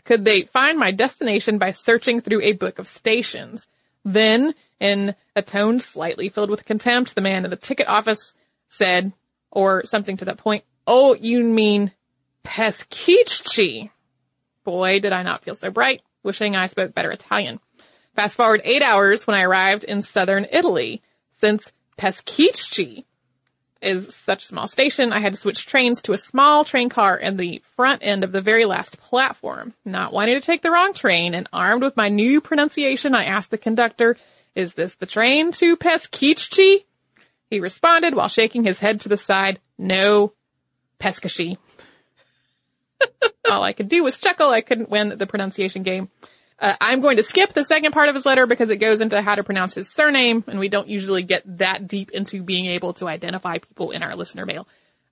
could 0.07 0.24
they 0.24 0.42
find 0.42 0.78
my 0.78 0.92
destination 0.92 1.59
by 1.59 1.72
searching 1.72 2.20
through 2.20 2.40
a 2.42 2.52
book 2.52 2.78
of 2.78 2.86
stations. 2.86 3.66
Then, 4.04 4.54
in 4.78 5.14
a 5.34 5.42
tone 5.42 5.80
slightly 5.80 6.28
filled 6.28 6.48
with 6.48 6.64
contempt, 6.64 7.14
the 7.14 7.20
man 7.20 7.44
in 7.44 7.50
the 7.50 7.57
ticket 7.57 7.88
office 7.88 8.34
said, 8.68 9.12
or 9.50 9.84
something 9.84 10.16
to 10.18 10.24
that 10.26 10.38
point, 10.38 10.64
Oh, 10.86 11.14
you 11.14 11.42
mean 11.42 11.90
Peschici? 12.44 13.90
Boy, 14.62 15.00
did 15.00 15.12
I 15.12 15.24
not 15.24 15.42
feel 15.42 15.57
so 15.57 15.70
bright, 15.70 16.02
wishing 16.22 16.54
I 16.54 16.68
spoke 16.68 16.94
better 16.94 17.11
Italian. 17.11 17.59
Fast 18.14 18.36
forward 18.36 18.62
eight 18.64 18.82
hours 18.82 19.26
when 19.26 19.36
I 19.36 19.42
arrived 19.42 19.82
in 19.82 20.02
southern 20.02 20.46
Italy. 20.50 21.02
Since 21.40 21.72
Peschici 21.98 23.04
is 23.87 24.14
such 24.14 24.43
a 24.43 24.47
small 24.47 24.66
station, 24.66 25.12
I 25.12 25.20
had 25.20 25.34
to 25.34 25.39
switch 25.39 25.66
trains 25.66 26.03
to 26.03 26.12
a 26.12 26.18
small 26.18 26.64
train 26.64 26.89
car 26.89 27.16
in 27.16 27.37
the 27.37 27.62
front 27.76 28.03
end 28.05 28.24
of 28.24 28.32
the 28.32 28.43
very 28.43 28.64
last 28.64 28.99
platform. 28.99 29.74
Not 29.84 30.12
wanting 30.12 30.34
to 30.34 30.41
take 30.41 30.62
the 30.62 30.70
wrong 30.70 30.93
train 30.93 31.34
and 31.34 31.49
armed 31.53 31.82
with 31.82 31.97
my 31.97 32.09
new 32.09 32.41
pronunciation, 32.41 33.14
I 33.14 33.24
asked 33.24 33.51
the 33.51 33.59
conductor, 33.59 34.16
is 34.55 34.74
this 34.74 34.95
the 34.95 35.07
train 35.07 35.53
to 35.53 35.76
Peschici? 35.76 36.84
He 37.49 37.61
responded 37.61 38.14
while 38.14 38.28
shaking 38.28 38.64
his 38.64 38.80
head 38.80 39.03
to 39.03 39.09
the 39.09 39.16
side, 39.16 39.61
no, 39.78 40.32
Pescashi. 40.99 41.59
All 43.51 43.62
I 43.62 43.72
could 43.72 43.89
do 43.89 44.03
was 44.03 44.18
chuckle. 44.18 44.51
I 44.51 44.62
couldn't 44.62 44.91
win 44.91 45.16
the 45.16 45.26
pronunciation 45.26 45.82
game. 45.82 46.09
Uh, 46.59 46.74
I'm 46.80 47.00
going 47.00 47.18
to 47.18 47.22
skip 47.22 47.52
the 47.52 47.64
second 47.64 47.92
part 47.92 48.09
of 48.09 48.14
his 48.14 48.24
letter 48.24 48.46
because 48.46 48.70
it 48.70 48.78
goes 48.78 49.00
into 49.00 49.20
how 49.20 49.34
to 49.34 49.44
pronounce 49.44 49.74
his 49.74 49.92
surname, 49.92 50.42
and 50.46 50.59
we 50.59 50.68
don't 50.68 50.88
usually 50.88 51.22
get 51.22 51.42
that 51.59 51.86
deep 51.86 52.11
into 52.12 52.42
being 52.42 52.66
able 52.66 52.94
to 52.94 53.07
identify 53.07 53.59
people 53.59 53.90
in 53.90 54.02
our 54.02 54.16
listener 54.16 54.46
mail. 54.46 54.66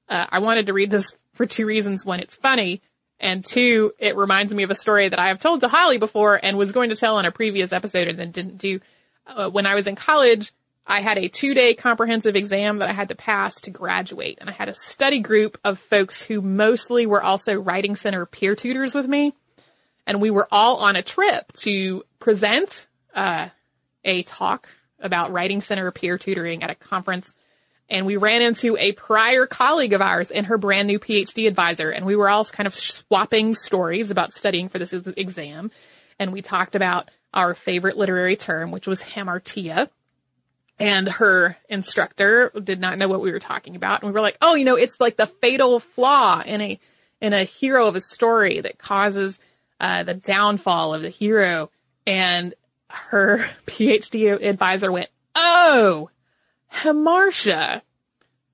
Uh, 0.09 0.27
I 0.31 0.39
wanted 0.39 0.67
to 0.67 0.73
read 0.73 0.91
this 0.91 1.17
for 1.35 1.45
two 1.45 1.67
reasons. 1.67 2.05
One, 2.05 2.21
it's 2.21 2.35
funny, 2.35 2.81
and 3.21 3.45
two, 3.45 3.93
it 3.99 4.17
reminds 4.17 4.55
me 4.55 4.63
of 4.63 4.71
a 4.71 4.75
story 4.75 5.09
that 5.09 5.19
I 5.19 5.29
have 5.29 5.39
told 5.39 5.61
to 5.61 5.69
Holly 5.69 5.99
before 5.99 6.43
and 6.43 6.57
was 6.57 6.73
going 6.73 6.91
to 6.91 6.97
tell 6.97 7.17
on 7.17 7.27
a 7.27 7.33
previous 7.33 7.73
episode 7.73 8.09
and 8.09 8.19
then 8.19 8.31
didn't 8.31 8.57
do. 8.57 8.81
Uh, 9.27 9.51
when 9.51 9.67
I 9.67 9.75
was 9.75 9.87
in 9.87 9.97
college, 9.97 10.53
I 10.87 11.01
had 11.01 11.19
a 11.19 11.29
two 11.29 11.53
day 11.53 11.75
comprehensive 11.75 12.37
exam 12.37 12.79
that 12.79 12.89
I 12.89 12.93
had 12.93 13.09
to 13.09 13.15
pass 13.15 13.61
to 13.63 13.71
graduate, 13.71 14.39
and 14.41 14.49
I 14.49 14.55
had 14.55 14.71
a 14.71 14.75
study 14.75 15.21
group 15.21 15.59
of 15.63 15.79
folks 15.79 16.23
who 16.23 16.41
mostly 16.41 17.05
were 17.05 17.23
also 17.23 17.61
writing 17.61 17.97
center 17.97 18.25
peer 18.25 18.55
tutors 18.55 18.95
with 18.95 19.07
me 19.07 19.35
and 20.07 20.21
we 20.21 20.31
were 20.31 20.49
all 20.51 20.79
on 20.79 20.97
a 20.97 21.03
trip 21.03 21.53
to 21.55 22.05
present 22.19 22.87
uh, 23.15 23.49
a 24.05 24.23
talk 24.25 24.69
about 25.01 25.33
writing 25.33 25.61
center 25.61 25.91
peer 25.91 26.19
tutoring 26.19 26.63
at 26.63 26.71
a 26.71 26.75
conference. 26.75 27.35
And 27.89 28.07
we 28.07 28.17
ran 28.17 28.41
into 28.41 28.77
a 28.79 28.93
prior 28.93 29.47
colleague 29.47 29.93
of 29.93 30.01
ours 30.01 30.31
and 30.31 30.47
her 30.47 30.57
brand 30.57 30.89
new 30.89 30.99
PhD 30.99 31.47
advisor. 31.47 31.91
And 31.91 32.07
we 32.07 32.17
were 32.17 32.29
all 32.29 32.45
kind 32.45 32.67
of 32.67 32.75
swapping 32.75 33.55
stories 33.55 34.11
about 34.11 34.33
studying 34.33 34.69
for 34.69 34.79
this 34.79 34.93
exam. 34.93 35.71
And 36.19 36.33
we 36.33 36.41
talked 36.41 36.77
about 36.77 37.11
our 37.35 37.55
favorite 37.55 37.99
literary 37.99 38.37
term, 38.37 38.71
which 38.71 38.87
was 38.87 39.03
hamartia. 39.03 39.91
And 40.79 41.09
her 41.09 41.57
instructor 41.69 42.51
did 42.63 42.81
not 42.81 42.99
know 42.99 43.09
what 43.09 43.21
we 43.21 43.31
were 43.31 43.39
talking 43.39 43.77
about. 43.77 44.03
And 44.03 44.11
we 44.11 44.15
were 44.15 44.21
like, 44.21 44.39
oh, 44.41 44.55
you 44.55 44.65
know, 44.65 44.77
it's 44.77 44.99
like 44.99 45.17
the 45.17 45.27
fatal 45.27 45.79
flaw 45.79 46.43
in 46.45 46.61
a, 46.61 46.81
in 47.21 47.33
a 47.33 47.45
hero 47.45 47.87
of 47.87 47.97
a 47.97 48.01
story 48.01 48.61
that 48.61 48.79
causes 48.79 49.39
uh, 49.81 50.05
the 50.05 50.15
downfall 50.15 50.95
of 50.95 51.03
the 51.03 51.11
hero. 51.11 51.71
And 52.07 52.55
her 52.89 53.45
PhD 53.67 54.31
advisor 54.43 54.91
went, 54.91 55.11
Oh, 55.35 56.11
Hamartia. 56.73 57.83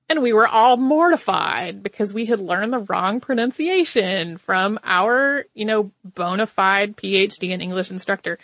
And 0.08 0.22
we 0.22 0.32
were 0.32 0.48
all 0.48 0.76
mortified 0.76 1.84
because 1.84 2.12
we 2.12 2.26
had 2.26 2.40
learned 2.40 2.72
the 2.72 2.80
wrong 2.80 3.20
pronunciation 3.20 4.38
from 4.38 4.80
our, 4.82 5.44
you 5.54 5.64
know, 5.64 5.92
bona 6.04 6.48
fide 6.48 6.96
PhD 6.96 7.50
in 7.50 7.60
English 7.60 7.92
instructor. 7.92 8.38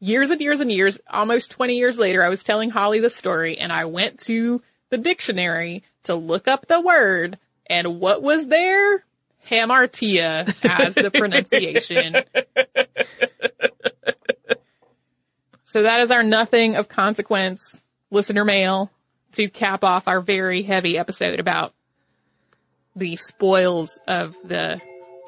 Years 0.00 0.30
and 0.30 0.40
years 0.40 0.60
and 0.60 0.72
years, 0.72 0.98
almost 1.08 1.52
20 1.52 1.76
years 1.76 1.98
later, 1.98 2.24
I 2.24 2.28
was 2.28 2.42
telling 2.42 2.70
Holly 2.70 2.98
the 2.98 3.10
story 3.10 3.58
and 3.58 3.72
I 3.72 3.84
went 3.84 4.18
to 4.20 4.60
the 4.90 4.98
dictionary 4.98 5.84
to 6.04 6.16
look 6.16 6.48
up 6.48 6.66
the 6.66 6.80
word 6.80 7.38
and 7.68 8.00
what 8.00 8.22
was 8.22 8.46
there? 8.48 9.04
Hamartia 9.50 10.54
as 10.62 10.94
the 10.94 11.10
pronunciation. 11.10 12.16
so 15.64 15.82
that 15.82 16.00
is 16.00 16.10
our 16.10 16.22
nothing 16.22 16.76
of 16.76 16.88
consequence 16.88 17.82
listener 18.10 18.44
mail 18.44 18.90
to 19.32 19.48
cap 19.48 19.84
off 19.84 20.08
our 20.08 20.20
very 20.20 20.62
heavy 20.62 20.98
episode 20.98 21.40
about 21.40 21.74
the 22.96 23.16
spoils 23.16 23.98
of 24.06 24.34
the 24.44 24.80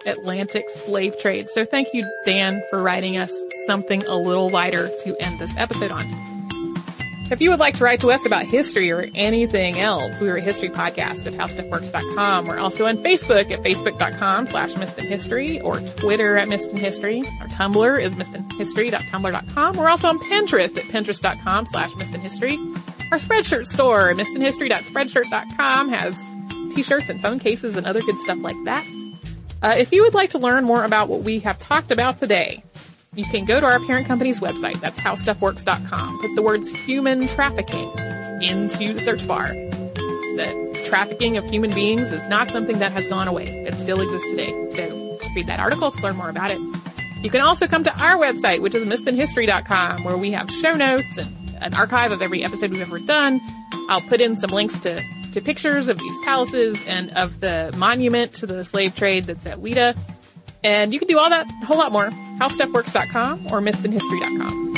Atlantic 0.07 0.69
slave 0.71 1.19
trade. 1.19 1.49
So 1.51 1.65
thank 1.65 1.89
you, 1.93 2.11
Dan, 2.25 2.63
for 2.71 2.83
writing 2.83 3.17
us 3.17 3.33
something 3.67 4.05
a 4.07 4.17
little 4.17 4.49
lighter 4.49 4.89
to 5.05 5.17
end 5.23 5.39
this 5.39 5.55
episode 5.57 5.91
on. 5.91 6.30
If 7.31 7.41
you 7.41 7.51
would 7.51 7.61
like 7.61 7.77
to 7.77 7.85
write 7.85 8.01
to 8.01 8.11
us 8.11 8.27
about 8.27 8.45
history 8.45 8.91
or 8.91 9.09
anything 9.15 9.79
else, 9.79 10.21
we 10.21 10.29
are 10.29 10.37
a 10.37 10.41
history 10.41 10.69
podcast 10.69 11.27
at 11.27 11.33
howstuffworks.com. 11.35 12.47
We're 12.47 12.59
also 12.59 12.87
on 12.87 12.97
Facebook 12.99 13.53
at 13.53 13.63
facebook.com 13.63 14.49
slash 14.49 14.73
History 14.73 15.61
or 15.61 15.79
Twitter 15.81 16.37
at 16.37 16.49
History. 16.49 17.23
Our 17.41 17.47
Tumblr 17.47 18.03
is 18.03 18.15
missedinhistory.tumblr.com. 18.15 19.77
We're 19.77 19.89
also 19.89 20.09
on 20.09 20.19
Pinterest 20.19 20.77
at 20.77 20.85
pinterest.com 20.85 21.67
slash 21.67 21.93
History. 21.93 22.57
Our 23.13 23.19
Spreadshirt 23.19 23.69
store, 23.69 24.13
missedinhistory.spreadshirt.com 24.15 25.89
has 25.91 26.17
t-shirts 26.75 27.09
and 27.09 27.23
phone 27.23 27.39
cases 27.39 27.77
and 27.77 27.87
other 27.87 28.03
good 28.03 28.19
stuff 28.23 28.39
like 28.39 28.57
that. 28.65 28.85
Uh, 29.63 29.77
if 29.79 29.93
you 29.93 30.03
would 30.03 30.15
like 30.15 30.31
to 30.31 30.39
learn 30.39 30.65
more 30.65 30.85
about 30.85 31.09
what 31.09 31.21
we 31.21 31.39
have 31.41 31.61
talked 31.61 31.93
about 31.93 32.19
today, 32.19 32.65
you 33.17 33.25
can 33.25 33.45
go 33.45 33.59
to 33.59 33.67
our 33.67 33.81
parent 33.81 34.07
company's 34.07 34.39
website. 34.41 34.81
That's 34.81 34.99
howstuffworks.com. 35.01 36.21
Put 36.21 36.35
the 36.37 36.43
words 36.43 36.69
human 36.71 37.27
trafficking 37.29 37.91
into 38.41 38.95
the 38.95 39.01
search 39.01 39.27
bar. 39.27 39.49
The 39.49 40.83
trafficking 40.87 41.37
of 41.37 41.45
human 41.45 41.73
beings 41.75 42.13
is 42.13 42.27
not 42.29 42.51
something 42.51 42.79
that 42.79 42.93
has 42.93 43.07
gone 43.09 43.27
away. 43.27 43.47
It 43.67 43.75
still 43.75 44.01
exists 44.01 44.31
today. 44.31 44.51
So 44.77 45.19
read 45.35 45.49
that 45.49 45.59
article 45.59 45.91
to 45.91 46.03
learn 46.03 46.17
more 46.17 46.29
about 46.29 46.53
it. 46.53 46.61
You 47.23 47.31
can 47.31 47.41
also 47.41 47.67
come 47.67 47.85
to 47.85 48.03
our 48.03 48.17
website, 48.17 48.63
which 48.63 48.75
is 48.75 48.87
missedinhistory.com, 48.87 50.05
where 50.05 50.17
we 50.17 50.31
have 50.31 50.51
show 50.51 50.75
notes 50.75 51.19
and 51.19 51.37
an 51.61 51.75
archive 51.75 52.13
of 52.13 52.23
every 52.23 52.45
episode 52.45 52.71
we've 52.71 52.81
ever 52.81 53.01
done. 53.01 53.41
I'll 53.89 54.01
put 54.01 54.21
in 54.21 54.37
some 54.37 54.51
links 54.51 54.79
to, 54.81 55.03
to 55.33 55.41
pictures 55.41 55.89
of 55.89 55.99
these 55.99 56.17
palaces 56.25 56.79
and 56.87 57.11
of 57.11 57.41
the 57.41 57.75
monument 57.77 58.35
to 58.35 58.47
the 58.47 58.65
slave 58.65 58.95
trade 58.95 59.25
that's 59.25 59.45
at 59.47 59.59
Ouidah. 59.59 59.99
And 60.63 60.93
you 60.95 60.99
can 60.99 61.09
do 61.09 61.19
all 61.19 61.29
that, 61.29 61.47
a 61.47 61.67
whole 61.67 61.77
lot 61.77 61.93
more, 61.93 62.11
howstuffworks.com 62.41 63.47
or 63.53 63.61
missedinhistory.com. 63.61 64.75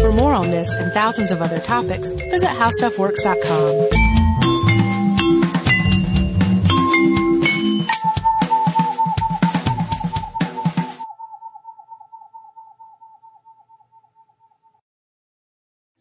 For 0.00 0.12
more 0.12 0.32
on 0.34 0.50
this 0.50 0.68
and 0.70 0.92
thousands 0.92 1.30
of 1.30 1.40
other 1.40 1.60
topics, 1.60 2.08
visit 2.08 2.48
howstuffworks.com. 2.48 4.11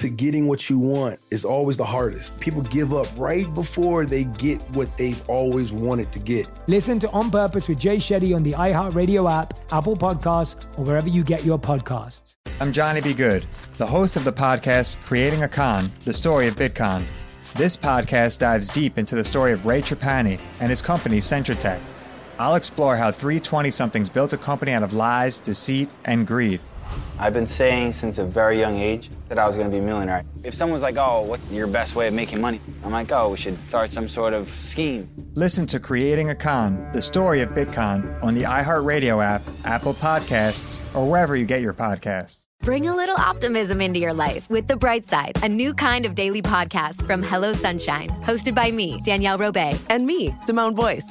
to 0.00 0.08
getting 0.08 0.48
what 0.48 0.70
you 0.70 0.78
want 0.78 1.20
is 1.30 1.44
always 1.44 1.76
the 1.76 1.84
hardest. 1.84 2.40
People 2.40 2.62
give 2.62 2.94
up 2.94 3.06
right 3.16 3.52
before 3.52 4.06
they 4.06 4.24
get 4.24 4.58
what 4.70 4.96
they've 4.96 5.22
always 5.28 5.74
wanted 5.74 6.10
to 6.12 6.18
get. 6.18 6.48
Listen 6.68 6.98
to 7.00 7.10
On 7.10 7.30
Purpose 7.30 7.68
with 7.68 7.78
Jay 7.78 7.98
Shetty 7.98 8.34
on 8.34 8.42
the 8.42 8.52
iHeartRadio 8.52 9.30
app, 9.30 9.58
Apple 9.70 9.98
Podcasts, 9.98 10.64
or 10.78 10.84
wherever 10.84 11.08
you 11.08 11.22
get 11.22 11.44
your 11.44 11.58
podcasts. 11.58 12.36
I'm 12.62 12.72
Johnny 12.72 13.02
B. 13.02 13.12
Good, 13.12 13.44
the 13.76 13.86
host 13.86 14.16
of 14.16 14.24
the 14.24 14.32
podcast 14.32 14.98
Creating 15.02 15.42
a 15.42 15.48
Con, 15.48 15.90
the 16.06 16.14
story 16.14 16.48
of 16.48 16.56
Bitcoin. 16.56 17.04
This 17.54 17.76
podcast 17.76 18.38
dives 18.38 18.68
deep 18.68 18.96
into 18.96 19.16
the 19.16 19.24
story 19.24 19.52
of 19.52 19.66
Ray 19.66 19.82
Trapani 19.82 20.40
and 20.60 20.70
his 20.70 20.80
company 20.80 21.18
Centra 21.18 21.58
Tech. 21.58 21.80
I'll 22.38 22.54
explore 22.54 22.96
how 22.96 23.12
320 23.12 23.70
somethings 23.70 24.08
built 24.08 24.32
a 24.32 24.38
company 24.38 24.72
out 24.72 24.82
of 24.82 24.94
lies, 24.94 25.38
deceit, 25.38 25.90
and 26.06 26.26
greed. 26.26 26.58
I've 27.18 27.32
been 27.32 27.46
saying 27.46 27.92
since 27.92 28.18
a 28.18 28.24
very 28.24 28.58
young 28.58 28.76
age 28.76 29.10
that 29.28 29.38
I 29.38 29.46
was 29.46 29.56
going 29.56 29.68
to 29.68 29.70
be 29.70 29.78
a 29.78 29.84
millionaire. 29.84 30.24
If 30.42 30.54
someone's 30.54 30.82
like, 30.82 30.96
oh, 30.96 31.22
what's 31.22 31.44
your 31.50 31.66
best 31.66 31.94
way 31.94 32.08
of 32.08 32.14
making 32.14 32.40
money? 32.40 32.60
I'm 32.84 32.92
like, 32.92 33.12
oh, 33.12 33.30
we 33.30 33.36
should 33.36 33.62
start 33.64 33.90
some 33.90 34.08
sort 34.08 34.32
of 34.32 34.48
scheme. 34.48 35.08
Listen 35.34 35.66
to 35.66 35.78
Creating 35.78 36.30
a 36.30 36.34
Con, 36.34 36.90
the 36.92 37.02
story 37.02 37.42
of 37.42 37.50
Bitcoin, 37.50 38.22
on 38.22 38.34
the 38.34 38.42
iHeartRadio 38.42 39.22
app, 39.22 39.42
Apple 39.64 39.94
Podcasts, 39.94 40.80
or 40.94 41.08
wherever 41.08 41.36
you 41.36 41.44
get 41.44 41.60
your 41.60 41.74
podcasts. 41.74 42.46
Bring 42.62 42.88
a 42.88 42.94
little 42.94 43.16
optimism 43.16 43.80
into 43.80 43.98
your 43.98 44.12
life 44.12 44.48
with 44.50 44.68
The 44.68 44.76
Bright 44.76 45.06
Side, 45.06 45.38
a 45.42 45.48
new 45.48 45.72
kind 45.72 46.04
of 46.04 46.14
daily 46.14 46.42
podcast 46.42 47.06
from 47.06 47.22
Hello 47.22 47.54
Sunshine, 47.54 48.10
hosted 48.22 48.54
by 48.54 48.70
me, 48.70 49.00
Danielle 49.02 49.38
Robay, 49.38 49.78
and 49.88 50.06
me, 50.06 50.34
Simone 50.38 50.74
Boyce. 50.74 51.10